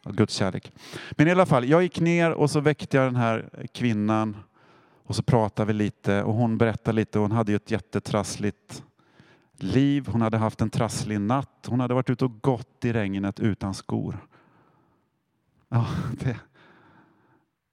Guds 0.05 0.35
kärlek. 0.35 0.73
Men 1.11 1.29
i 1.29 1.31
alla 1.31 1.47
fall, 1.47 1.69
jag 1.69 1.83
gick 1.83 2.01
ner 2.01 2.33
och 2.33 2.51
så 2.51 2.61
väckte 2.61 2.97
jag 2.97 3.07
den 3.07 3.17
här 3.17 3.67
kvinnan 3.73 4.37
och 5.05 5.17
så 5.17 5.23
pratade 5.23 5.67
vi 5.67 5.73
lite 5.73 6.23
och 6.23 6.35
hon 6.35 6.59
berättade 6.59 6.97
lite. 6.97 7.19
Hon 7.19 7.33
hade 7.33 7.53
ju 7.53 7.57
ett 7.57 7.71
jättetrassligt 7.71 8.83
liv. 9.59 10.09
Hon 10.09 10.23
hade 10.23 10.39
haft 10.39 10.61
en 10.61 10.71
trasslig 10.71 11.21
natt. 11.21 11.67
Hon 11.67 11.81
hade 11.81 11.95
varit 11.95 12.11
ute 12.11 12.25
och 12.25 12.41
gått 12.41 12.85
i 12.85 12.93
regnet 12.93 13.41
utan 13.41 13.75
skor. 13.75 14.17
Ja, 15.69 15.87
det. 16.13 16.37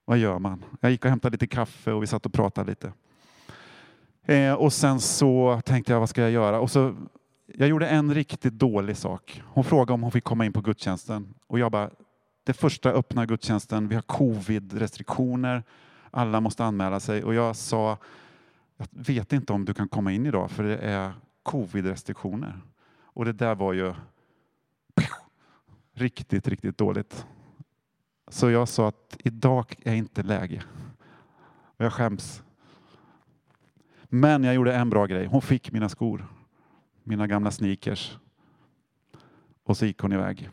Vad 0.06 0.18
gör 0.18 0.40
man? 0.40 0.66
Jag 0.80 0.92
gick 0.92 1.06
och 1.06 1.10
hämtade 1.10 1.34
lite 1.34 1.48
kaffe 1.48 1.92
och 1.92 2.04
vi 2.04 2.08
satt 2.08 2.26
och 2.26 2.34
pratade 2.34 2.70
lite. 2.70 2.94
Eh, 4.26 4.54
och 4.54 4.74
sen 4.74 5.00
så 5.00 5.62
tänkte 5.66 5.92
jag, 5.92 6.00
vad 6.00 6.10
ska 6.10 6.22
jag 6.22 6.32
göra? 6.32 6.60
Och 6.60 6.72
så, 6.72 6.96
jag 7.46 7.68
gjorde 7.68 7.88
en 7.88 8.14
riktigt 8.14 8.54
dålig 8.54 8.98
sak. 8.98 9.44
Hon 9.46 9.64
frågade 9.64 9.94
om 9.94 10.04
hon 10.04 10.12
fick 10.12 10.24
komma 10.24 10.46
in 10.46 10.54
på 10.54 10.62
gudstjänsten. 10.62 11.34
Och 11.48 11.60
jag 11.60 11.72
bara, 11.72 11.90
det 12.44 12.54
första 12.54 12.92
öppna 12.92 13.26
gudstjänsten, 13.26 13.88
vi 13.88 13.96
har 13.96 14.02
covid-restriktioner. 14.02 15.64
Alla 16.12 16.40
måste 16.42 16.66
anmäla 16.66 17.00
sig. 17.00 17.24
Och 17.24 17.34
jag 17.34 17.56
sa, 17.56 17.98
jag 18.78 18.88
vet 18.92 19.34
inte 19.34 19.54
om 19.54 19.66
du 19.66 19.74
kan 19.74 19.88
komma 19.88 20.12
in 20.12 20.26
idag 20.26 20.52
för 20.52 20.64
det 20.64 20.78
är 20.78 21.14
covid-restriktioner. 21.44 22.62
Och 23.04 23.26
det 23.26 23.34
där 23.34 23.56
var 23.56 23.74
ju 23.74 23.94
riktigt, 25.94 26.48
riktigt 26.48 26.78
dåligt. 26.78 27.26
Så 28.34 28.50
jag 28.50 28.68
sa 28.68 28.88
att 28.88 29.18
idag 29.20 29.76
är 29.84 29.94
inte 29.94 30.24
läge. 30.24 30.64
Och 31.78 31.86
jag 31.86 31.94
skäms. 31.94 32.44
Men 34.04 34.44
jag 34.44 34.56
gjorde 34.56 34.76
en 34.76 34.90
bra 34.90 35.06
grej. 35.06 35.26
Hon 35.26 35.42
fick 35.42 35.72
mina 35.72 35.90
skor. 35.90 36.28
Mina 37.04 37.28
gamla 37.28 37.52
sneakers. 37.52 38.18
Och 39.64 39.78
så 39.78 39.86
gick 39.86 40.00
hon 40.00 40.14
iväg. 40.14 40.50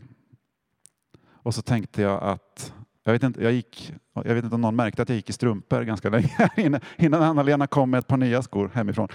Och 1.29 1.55
så 1.55 1.63
tänkte 1.63 2.03
jag 2.03 2.23
att, 2.23 2.75
jag 3.05 3.13
vet 3.13 3.23
inte, 3.23 3.43
jag 3.43 3.53
gick, 3.53 3.95
jag 4.15 4.35
vet 4.35 4.45
inte 4.45 4.55
om 4.55 4.61
någon 4.61 4.77
märkte 4.77 5.03
att 5.03 5.09
jag 5.09 5.17
gick 5.17 5.31
i 5.31 5.33
strumpor 5.33 5.83
ganska 5.83 6.09
länge 6.11 6.49
innan 6.97 7.23
Anna-Lena 7.23 7.67
kom 7.67 7.91
med 7.91 7.99
ett 7.99 8.07
par 8.07 8.17
nya 8.17 8.43
skor 8.43 8.71
hemifrån. 8.75 9.09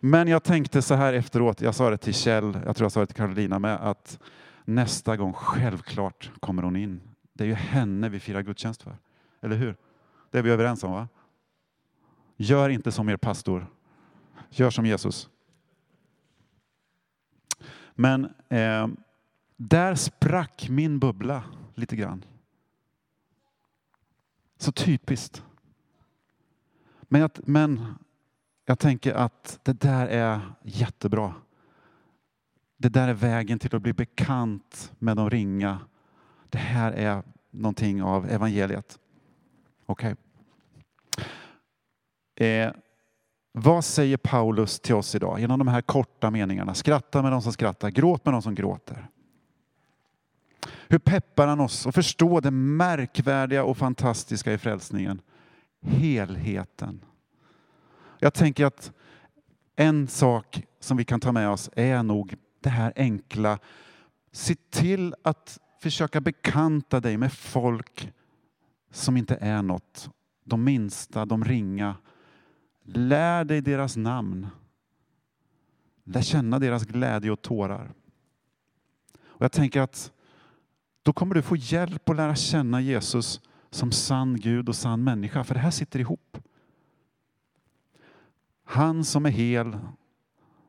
Men 0.00 0.28
jag 0.28 0.42
tänkte 0.42 0.82
så 0.82 0.94
här 0.94 1.12
efteråt, 1.12 1.60
jag 1.60 1.74
sa 1.74 1.90
det 1.90 1.96
till 1.96 2.14
Kjell, 2.14 2.58
jag 2.66 2.76
tror 2.76 2.84
jag 2.84 2.92
sa 2.92 3.00
det 3.00 3.06
till 3.06 3.16
Karolina 3.16 3.58
med, 3.58 3.76
att 3.76 4.18
nästa 4.64 5.16
gång, 5.16 5.32
självklart 5.32 6.30
kommer 6.40 6.62
hon 6.62 6.76
in. 6.76 7.00
Det 7.32 7.44
är 7.44 7.48
ju 7.48 7.54
henne 7.54 8.08
vi 8.08 8.20
firar 8.20 8.42
gudstjänst 8.42 8.82
för. 8.82 8.98
Eller 9.40 9.56
hur? 9.56 9.76
Det 10.30 10.38
är 10.38 10.42
vi 10.42 10.50
överens 10.50 10.84
om 10.84 10.92
va? 10.92 11.08
Gör 12.36 12.68
inte 12.68 12.92
som 12.92 13.08
er 13.08 13.16
pastor. 13.16 13.66
Gör 14.50 14.70
som 14.70 14.86
Jesus. 14.86 15.30
Men 17.94 18.24
eh, 18.48 18.88
där 19.56 19.94
sprack 19.94 20.68
min 20.68 20.98
bubbla 20.98 21.44
lite 21.74 21.96
grann. 21.96 22.24
Så 24.56 24.72
typiskt. 24.72 25.44
Men 27.02 27.20
jag, 27.20 27.30
men 27.44 27.94
jag 28.64 28.78
tänker 28.78 29.14
att 29.14 29.60
det 29.62 29.80
där 29.80 30.06
är 30.06 30.40
jättebra. 30.62 31.34
Det 32.76 32.88
där 32.88 33.08
är 33.08 33.14
vägen 33.14 33.58
till 33.58 33.76
att 33.76 33.82
bli 33.82 33.92
bekant 33.92 34.92
med 34.98 35.16
de 35.16 35.30
ringa. 35.30 35.80
Det 36.52 36.58
här 36.58 36.92
är 36.92 37.22
någonting 37.50 38.02
av 38.02 38.30
evangeliet. 38.30 38.98
Okej. 39.86 40.16
Okay. 42.36 42.48
Eh, 42.48 42.72
vad 43.52 43.84
säger 43.84 44.16
Paulus 44.16 44.80
till 44.80 44.94
oss 44.94 45.14
idag 45.14 45.40
genom 45.40 45.58
de 45.58 45.68
här 45.68 45.80
korta 45.80 46.30
meningarna? 46.30 46.74
Skratta 46.74 47.22
med 47.22 47.32
de 47.32 47.42
som 47.42 47.52
skrattar, 47.52 47.90
gråt 47.90 48.24
med 48.24 48.34
de 48.34 48.42
som 48.42 48.54
gråter. 48.54 49.08
Hur 50.88 50.98
peppar 50.98 51.46
han 51.46 51.60
oss 51.60 51.86
att 51.86 51.94
förstå 51.94 52.40
det 52.40 52.50
märkvärdiga 52.50 53.64
och 53.64 53.76
fantastiska 53.76 54.52
i 54.52 54.58
frälsningen? 54.58 55.20
Helheten. 55.82 57.04
Jag 58.18 58.34
tänker 58.34 58.66
att 58.66 58.92
en 59.76 60.08
sak 60.08 60.62
som 60.80 60.96
vi 60.96 61.04
kan 61.04 61.20
ta 61.20 61.32
med 61.32 61.50
oss 61.50 61.70
är 61.76 62.02
nog 62.02 62.34
det 62.60 62.70
här 62.70 62.92
enkla. 62.96 63.58
Se 64.32 64.54
till 64.70 65.14
att 65.22 65.58
försöka 65.82 66.20
bekanta 66.20 67.00
dig 67.00 67.16
med 67.16 67.32
folk 67.32 68.12
som 68.90 69.16
inte 69.16 69.34
är 69.40 69.62
något. 69.62 70.10
De 70.44 70.64
minsta, 70.64 71.24
de 71.24 71.44
ringa. 71.44 71.96
Lär 72.82 73.44
dig 73.44 73.60
deras 73.60 73.96
namn. 73.96 74.46
Lär 76.04 76.22
känna 76.22 76.58
deras 76.58 76.84
glädje 76.84 77.30
och 77.30 77.42
tårar. 77.42 77.92
Och 79.24 79.44
jag 79.44 79.52
tänker 79.52 79.80
att 79.80 80.12
då 81.02 81.12
kommer 81.12 81.34
du 81.34 81.42
få 81.42 81.56
hjälp 81.56 82.08
att 82.08 82.16
lära 82.16 82.36
känna 82.36 82.80
Jesus 82.80 83.40
som 83.70 83.92
sann 83.92 84.40
Gud 84.40 84.68
och 84.68 84.76
sann 84.76 85.04
människa, 85.04 85.44
för 85.44 85.54
det 85.54 85.60
här 85.60 85.70
sitter 85.70 85.98
ihop. 85.98 86.38
Han 88.64 89.04
som 89.04 89.26
är 89.26 89.30
hel, 89.30 89.78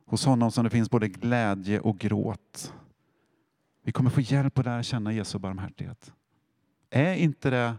hos 0.05 0.25
honom 0.25 0.51
som 0.51 0.63
det 0.63 0.69
finns 0.69 0.89
både 0.89 1.07
glädje 1.07 1.79
och 1.79 1.97
gråt. 1.97 2.73
Vi 3.83 3.91
kommer 3.91 4.09
få 4.09 4.21
hjälp 4.21 4.57
att 4.57 4.65
lära 4.65 4.83
känna 4.83 5.13
Jesu 5.13 5.39
barmhärtighet. 5.39 6.13
Är 6.89 7.13
inte 7.13 7.49
det 7.49 7.75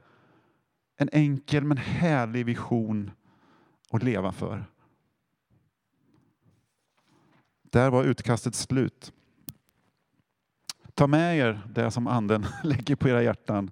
en 0.97 1.09
enkel 1.12 1.64
men 1.64 1.77
härlig 1.77 2.47
vision 2.47 3.11
att 3.90 4.03
leva 4.03 4.33
för? 4.33 4.64
Där 7.62 7.90
var 7.90 8.05
utkastet 8.05 8.55
slut. 8.55 9.12
Ta 10.95 11.07
med 11.07 11.38
er 11.38 11.61
det 11.69 11.90
som 11.90 12.07
anden 12.07 12.47
lägger 12.64 12.97
på 12.97 13.09
era 13.09 13.23
hjärtan. 13.23 13.71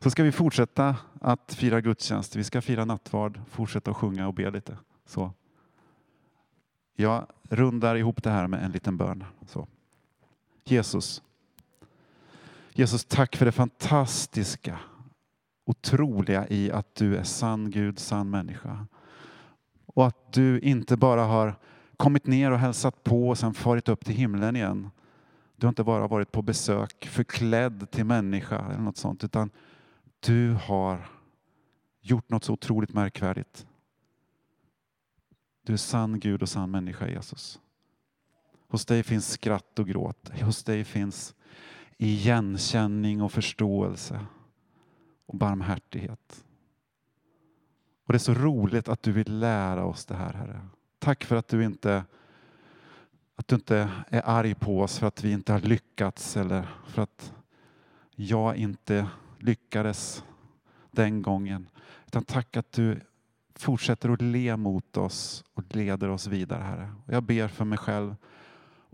Så 0.00 0.10
ska 0.10 0.22
vi 0.22 0.32
fortsätta 0.32 0.96
att 1.20 1.54
fira 1.54 1.80
gudstjänst. 1.80 2.36
Vi 2.36 2.44
ska 2.44 2.62
fira 2.62 2.84
nattvard, 2.84 3.40
fortsätta 3.50 3.90
att 3.90 3.96
sjunga 3.96 4.26
och 4.26 4.34
be 4.34 4.50
lite. 4.50 4.78
Så. 5.04 5.32
Jag 6.96 7.26
rundar 7.42 7.96
ihop 7.96 8.22
det 8.22 8.30
här 8.30 8.46
med 8.46 8.64
en 8.64 8.72
liten 8.72 8.96
bön. 8.96 9.24
Så. 9.46 9.68
Jesus. 10.64 11.22
Jesus, 12.78 13.04
tack 13.04 13.36
för 13.36 13.44
det 13.44 13.52
fantastiska, 13.52 14.78
otroliga 15.64 16.48
i 16.48 16.70
att 16.70 16.94
du 16.94 17.16
är 17.16 17.22
sann 17.22 17.70
Gud, 17.70 17.98
sann 17.98 18.30
människa. 18.30 18.86
Och 19.86 20.06
att 20.06 20.32
du 20.32 20.60
inte 20.60 20.96
bara 20.96 21.24
har 21.24 21.54
kommit 21.96 22.26
ner 22.26 22.50
och 22.50 22.58
hälsat 22.58 23.04
på 23.04 23.28
och 23.28 23.38
sen 23.38 23.54
farit 23.54 23.88
upp 23.88 24.04
till 24.04 24.14
himlen 24.14 24.56
igen. 24.56 24.90
Du 25.56 25.66
har 25.66 25.68
inte 25.68 25.84
bara 25.84 26.06
varit 26.06 26.32
på 26.32 26.42
besök 26.42 27.06
förklädd 27.06 27.90
till 27.90 28.04
människa 28.04 28.66
eller 28.66 28.82
något 28.82 28.96
sånt, 28.96 29.24
utan 29.24 29.50
du 30.20 30.52
har 30.52 31.08
gjort 32.00 32.30
något 32.30 32.44
så 32.44 32.52
otroligt 32.52 32.92
märkvärdigt. 32.92 33.66
Du 35.62 35.72
är 35.72 35.76
sann 35.76 36.20
Gud 36.20 36.42
och 36.42 36.48
sann 36.48 36.70
människa, 36.70 37.08
Jesus. 37.08 37.60
Hos 38.68 38.86
dig 38.86 39.02
finns 39.02 39.30
skratt 39.30 39.78
och 39.78 39.88
gråt. 39.88 40.40
Hos 40.40 40.64
dig 40.64 40.84
finns 40.84 41.35
igenkänning 41.98 43.22
och 43.22 43.32
förståelse 43.32 44.26
och 45.26 45.36
barmhärtighet. 45.36 46.44
Och 48.06 48.12
Det 48.12 48.16
är 48.16 48.18
så 48.18 48.34
roligt 48.34 48.88
att 48.88 49.02
du 49.02 49.12
vill 49.12 49.38
lära 49.38 49.84
oss 49.84 50.06
det 50.06 50.14
här, 50.14 50.32
Herre. 50.32 50.60
Tack 50.98 51.24
för 51.24 51.36
att 51.36 51.48
du 51.48 51.64
inte 51.64 52.04
att 53.36 53.48
du 53.48 53.54
inte 53.54 53.90
är 54.08 54.22
arg 54.24 54.54
på 54.54 54.80
oss 54.80 54.98
för 54.98 55.06
att 55.06 55.24
vi 55.24 55.32
inte 55.32 55.52
har 55.52 55.60
lyckats 55.60 56.36
eller 56.36 56.68
för 56.86 57.02
att 57.02 57.32
jag 58.14 58.56
inte 58.56 59.06
lyckades 59.38 60.24
den 60.90 61.22
gången. 61.22 61.68
Utan 62.06 62.24
tack 62.24 62.56
att 62.56 62.72
du 62.72 63.00
fortsätter 63.54 64.10
att 64.10 64.22
le 64.22 64.56
mot 64.56 64.96
oss 64.96 65.44
och 65.54 65.76
leder 65.76 66.08
oss 66.08 66.26
vidare, 66.26 66.62
Herre. 66.62 66.92
Jag 67.06 67.22
ber 67.22 67.48
för 67.48 67.64
mig 67.64 67.78
själv 67.78 68.16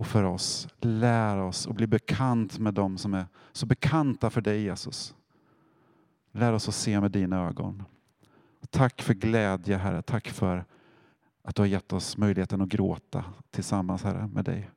och 0.03 0.07
för 0.07 0.25
oss. 0.25 0.69
Lär 0.81 1.39
oss 1.39 1.67
och 1.67 1.75
bli 1.75 1.87
bekant 1.87 2.59
med 2.59 2.75
dem 2.75 2.99
som 2.99 3.15
är 3.15 3.27
så 3.53 3.67
bekanta 3.67 4.31
för 4.31 4.41
dig, 4.41 4.63
Jesus. 4.63 5.15
Lär 6.33 6.53
oss 6.53 6.69
att 6.69 6.75
se 6.75 7.01
med 7.01 7.11
dina 7.11 7.47
ögon. 7.47 7.83
Tack 8.71 9.03
för 9.03 9.15
glädje, 9.15 9.77
Herre. 9.77 10.03
Tack 10.03 10.29
för 10.29 10.65
att 11.43 11.57
du 11.57 11.63
har 11.63 11.67
gett 11.67 11.93
oss 11.93 12.17
möjligheten 12.17 12.61
att 12.61 12.69
gråta 12.69 13.25
tillsammans, 13.51 14.03
Herre, 14.03 14.27
med 14.27 14.45
dig. 14.45 14.71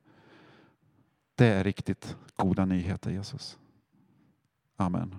Det 1.34 1.46
är 1.46 1.64
riktigt 1.64 2.16
goda 2.36 2.64
nyheter, 2.64 3.10
Jesus. 3.10 3.58
Amen. 4.76 5.14